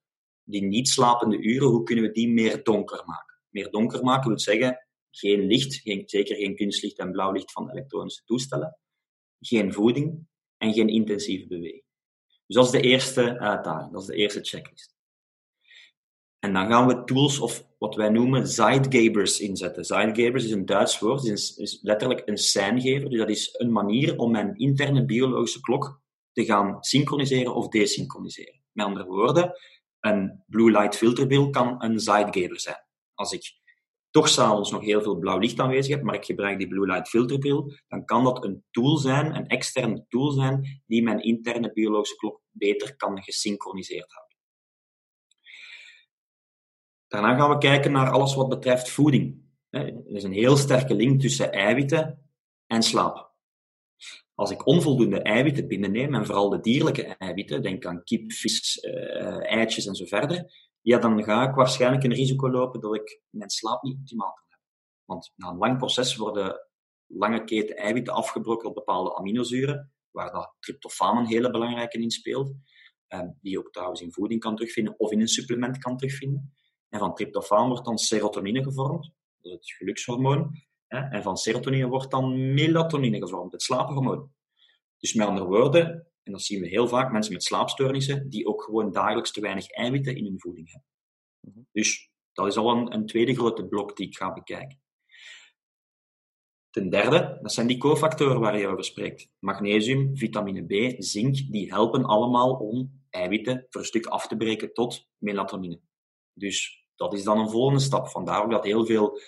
[0.44, 3.29] die niet slapende uren, hoe kunnen we die meer donker maken?
[3.50, 8.24] Meer donker maken wil zeggen, geen licht, geen, zeker geen kunstlicht en blauwlicht van elektronische
[8.26, 8.78] toestellen,
[9.40, 10.28] geen voeding
[10.58, 11.84] en geen intensieve beweging.
[12.46, 14.98] Dus dat is de eerste uitdaging, dat is de eerste checklist.
[16.40, 19.86] En dan gaan we tools of wat wij noemen Zeitgebers inzetten.
[19.86, 23.10] Zeitgebers is een Duits woord, is, is letterlijk een seingever.
[23.10, 28.62] Dus dat is een manier om mijn interne biologische klok te gaan synchroniseren of desynchroniseren.
[28.72, 29.54] Met andere woorden,
[30.00, 32.84] een blue light filterbril kan een Zeitgeber zijn.
[33.20, 33.54] Als ik
[34.10, 37.10] toch s'avonds nog heel veel blauw licht aanwezig heb, maar ik gebruik die blue light
[37.10, 42.16] filterbril, dan kan dat een tool zijn, een externe tool zijn, die mijn interne biologische
[42.16, 44.38] klok beter kan gesynchroniseerd houden.
[47.08, 49.42] Daarna gaan we kijken naar alles wat betreft voeding.
[49.70, 52.30] Er is een heel sterke link tussen eiwitten
[52.68, 53.34] en slaap.
[54.36, 59.52] Als ik onvoldoende eiwitten binnenneem, en vooral de dierlijke eiwitten, denk aan kip, vis, uh,
[59.52, 63.50] eitjes en zo verder, ja, dan ga ik waarschijnlijk een risico lopen dat ik mijn
[63.50, 64.68] slaap niet optimaal kan hebben.
[65.06, 66.70] Want na een lang proces worden
[67.06, 72.54] lange keten eiwitten afgebroken op bepaalde aminozuren, waar dat tryptofaan een hele belangrijke in speelt,
[73.08, 76.54] eh, die je ook trouwens in voeding kan terugvinden of in een supplement kan terugvinden.
[76.90, 79.12] En van tryptofaan wordt dan serotonine gevormd,
[79.42, 80.68] dat is het gelukshormoon.
[80.88, 84.32] En van serotonine wordt dan melatonine gevormd, het slaaphormoon.
[84.98, 88.64] Dus met andere woorden, en dat zien we heel vaak, mensen met slaapstoornissen, die ook
[88.64, 90.90] gewoon dagelijks te weinig eiwitten in hun voeding hebben.
[91.40, 91.66] Mhm.
[91.72, 94.82] Dus dat is al een, een tweede grote blok die ik ga bekijken.
[96.70, 99.30] Ten derde, dat zijn die cofactoren waar je over spreekt.
[99.40, 104.74] Magnesium, vitamine B, zink, die helpen allemaal om eiwitten voor een stuk af te breken
[104.74, 105.80] tot melatonine.
[106.34, 108.08] Dus dat is dan een volgende stap.
[108.08, 109.20] Vandaar ook dat heel veel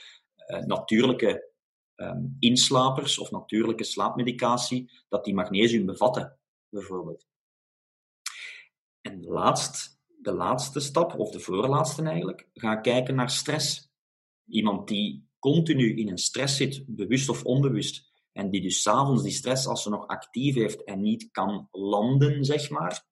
[0.48, 1.52] uh, natuurlijke
[1.96, 6.41] um, inslapers of natuurlijke slaapmedicatie, dat die magnesium bevatten,
[6.72, 7.28] bijvoorbeeld.
[9.02, 13.90] En laatst, de laatste stap, of de voorlaatste eigenlijk, ga kijken naar stress.
[14.46, 19.32] Iemand die continu in een stress zit, bewust of onbewust, en die dus s'avonds die
[19.32, 23.10] stress, als ze nog actief heeft en niet kan landen, zeg maar,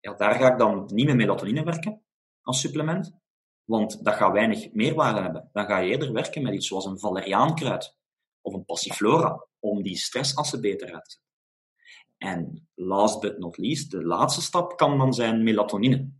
[0.00, 2.04] ja, daar ga ik dan niet met melatonine werken
[2.42, 3.18] als supplement,
[3.64, 5.50] want dat gaat weinig meerwaarde hebben.
[5.52, 7.98] Dan ga je eerder werken met iets zoals een valeriaankruid
[8.40, 11.25] of een passiflora, om die stressassen beter uit te zetten.
[12.18, 16.12] En last but not least, de laatste stap kan dan zijn melatonine.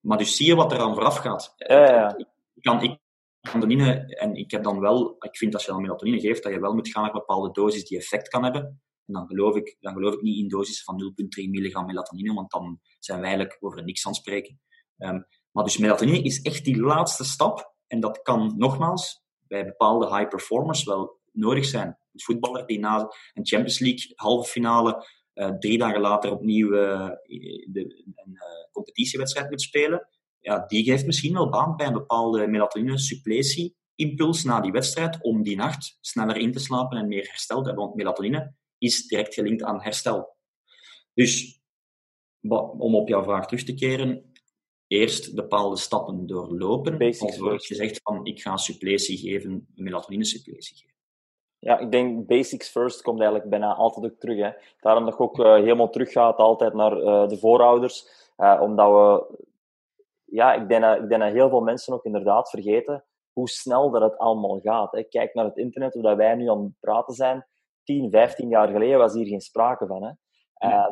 [0.00, 1.54] Maar dus zie je wat er aan vooraf gaat.
[1.56, 2.16] Ja,
[2.54, 2.98] Ik, kan, ik
[3.40, 6.60] melatonine, en ik heb dan wel, ik vind als je dan melatonine geeft, dat je
[6.60, 8.62] wel moet gaan naar bepaalde dosis die effect kan hebben.
[9.06, 12.50] En dan geloof ik, dan geloof ik niet in doses van 0,3 milligram melatonine, want
[12.50, 14.60] dan zijn wij eigenlijk over niks aan het spreken.
[14.98, 17.74] Ehm, maar dus melatonine is echt die laatste stap.
[17.86, 21.98] En dat kan nogmaals bij bepaalde high performers wel nodig zijn.
[22.14, 27.08] Een voetballer die na een Champions League halve finale uh, drie dagen later opnieuw uh,
[27.72, 28.42] de, een uh,
[28.72, 30.08] competitiewedstrijd moet spelen,
[30.44, 35.56] ja, die geeft misschien wel baan bij een bepaalde melatonine-suppletie-impuls na die wedstrijd om die
[35.56, 37.84] nacht sneller in te slapen en meer herstel te hebben.
[37.84, 40.36] Want melatonine is direct gelinkt aan herstel.
[41.14, 41.62] Dus
[42.78, 44.32] om op jouw vraag terug te keren,
[44.86, 50.76] eerst bepaalde stappen doorlopen, Basics alvorens je zegt van ik ga suppletie geven, melatonine suppletie
[50.76, 50.93] geven.
[51.64, 54.38] Ja, ik denk basics first komt eigenlijk bijna altijd ook terug.
[54.38, 54.50] Hè.
[54.80, 58.08] Daarom dat je ook uh, helemaal teruggaat altijd naar uh, de voorouders.
[58.36, 59.36] Uh, omdat we...
[60.24, 63.90] Ja, ik denk, dat, ik denk dat heel veel mensen ook inderdaad vergeten hoe snel
[63.90, 64.92] dat het allemaal gaat.
[64.92, 65.02] Hè.
[65.02, 67.46] Kijk naar het internet, hoe dat wij nu aan het praten zijn.
[67.84, 70.02] 10, 15 jaar geleden was hier geen sprake van.
[70.02, 70.12] Hè.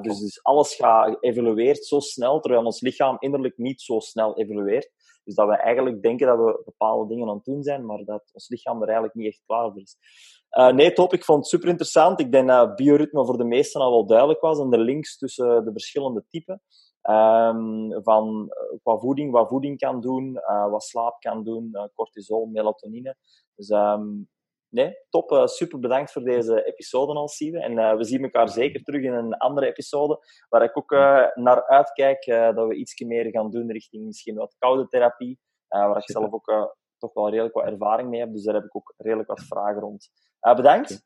[0.00, 4.90] Dus, dus alles gaat, evolueert zo snel, terwijl ons lichaam innerlijk niet zo snel evolueert.
[5.24, 8.30] Dus dat we eigenlijk denken dat we bepaalde dingen aan het doen zijn, maar dat
[8.32, 9.96] ons lichaam er eigenlijk niet echt klaar voor is.
[10.58, 11.12] Uh, nee, top.
[11.12, 12.20] Ik vond het super interessant.
[12.20, 15.64] Ik denk dat bioritme voor de meesten al wel duidelijk was en de links tussen
[15.64, 16.62] de verschillende typen.
[17.10, 18.48] Um, van
[18.82, 23.16] qua voeding, wat voeding kan doen, uh, wat slaap kan doen, cortisol, melatonine.
[23.54, 24.28] Dus um,
[24.68, 25.30] nee, top.
[25.30, 27.58] Uh, super bedankt voor deze episode al, Sieve.
[27.58, 30.90] En we zien elkaar zeker terug in een andere episode, waar ik ook
[31.34, 32.24] naar uitkijk
[32.54, 35.38] dat we iets meer gaan doen richting misschien wat koude therapie,
[35.68, 38.32] waar ik zelf ook toch wel redelijk wat ervaring mee heb.
[38.32, 40.10] Dus daar heb ik ook redelijk wat vragen rond.
[40.42, 41.02] Bedankt.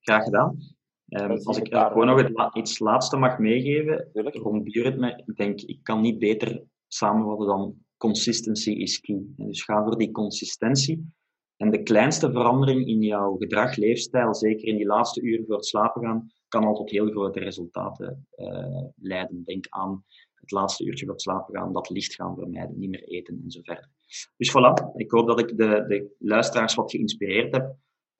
[0.00, 0.74] Graag gedaan.
[1.08, 4.36] Um, als ik gewoon nog het, iets laatste mag meegeven Tuurlijk.
[4.36, 9.22] rond bioritme, ik denk, ik kan niet beter samenvatten dan consistency is key.
[9.36, 11.14] Dus ga voor die consistentie.
[11.56, 15.66] En de kleinste verandering in jouw gedrag, leefstijl, zeker in die laatste uren voor het
[15.66, 19.44] slapen gaan, kan al tot heel grote resultaten uh, leiden.
[19.44, 20.04] Denk aan
[20.34, 23.50] het laatste uurtje voor het slapen gaan, dat licht gaan vermijden, niet meer eten en
[23.50, 23.90] zo verder.
[24.36, 27.76] Dus voilà, ik hoop dat ik de, de luisteraars wat geïnspireerd heb.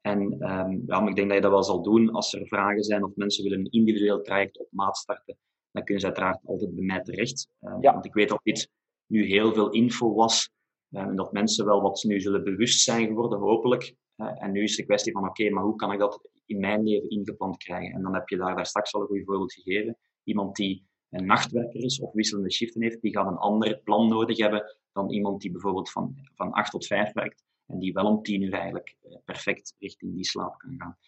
[0.06, 2.10] En um, ja, maar ik denk dat je dat wel zal doen.
[2.10, 5.38] Als er vragen zijn of mensen willen een individueel traject op maat starten,
[5.70, 7.48] dan kunnen ze uiteraard altijd bij mij terecht.
[7.80, 7.92] Ja.
[7.92, 8.70] Want ik weet ook niet
[9.06, 10.50] nu heel veel info was.
[10.90, 13.94] en dat mensen wel wat nu zullen bewust zijn geworden, hopelijk.
[14.16, 17.10] en nu is de kwestie van, oké, maar hoe kan ik dat in mijn leven
[17.10, 17.94] ingepland krijgen?
[17.94, 19.96] En dan heb je daar, daar straks al een goed voorbeeld gegeven.
[20.24, 24.38] Iemand die een nachtwerker is of wisselende shiften heeft, die gaat een ander plan nodig
[24.38, 28.22] hebben dan iemand die bijvoorbeeld van, van 8 tot 5 werkt en die wel om
[28.22, 30.98] 10 uur eigenlijk eh, perfect richting die slaap kan gaan.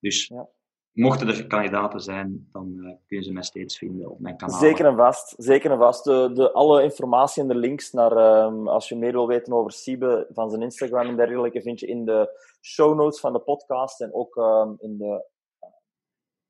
[0.00, 0.48] Dus ja.
[0.92, 4.58] mochten er kandidaten zijn, dan uh, kun je ze mij steeds vinden op mijn kanaal.
[4.58, 5.34] Zeker en vast.
[5.38, 6.04] Zeker en vast.
[6.04, 9.72] De, de, alle informatie en de links naar, um, als je meer wil weten over
[9.72, 12.28] Siebe, van zijn Instagram en dergelijke, vind je in de
[12.60, 15.24] show notes van de podcast en ook um, in de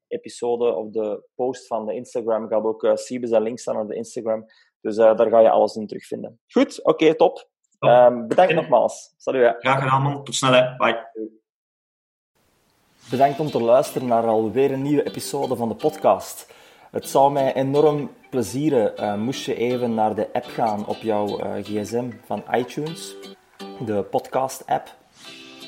[0.09, 3.87] episode of de post van de Instagram gaat ook uh, Siebe zijn links staan naar
[3.87, 4.47] de Instagram.
[4.81, 6.41] Dus uh, daar ga je alles in terugvinden.
[6.47, 7.49] Goed, oké, okay, top.
[7.81, 9.15] Um, bedankt nogmaals.
[9.17, 9.57] Salut.
[9.59, 10.25] Graag gedaan, man.
[10.25, 10.77] Tot snel, hè.
[10.77, 11.09] Bye.
[13.11, 16.53] Bedankt om te luisteren naar alweer een nieuwe episode van de podcast.
[16.91, 21.41] Het zou mij enorm plezieren uh, moest je even naar de app gaan op jouw
[21.41, 23.15] uh, gsm van iTunes,
[23.85, 24.95] de podcast-app,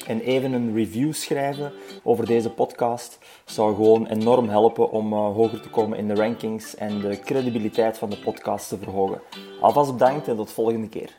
[0.06, 3.18] en even een review schrijven over deze podcast.
[3.44, 7.98] Zou gewoon enorm helpen om uh, hoger te komen in de rankings en de credibiliteit
[7.98, 9.20] van de podcast te verhogen.
[9.60, 11.10] Alvast bedankt en tot volgende keer.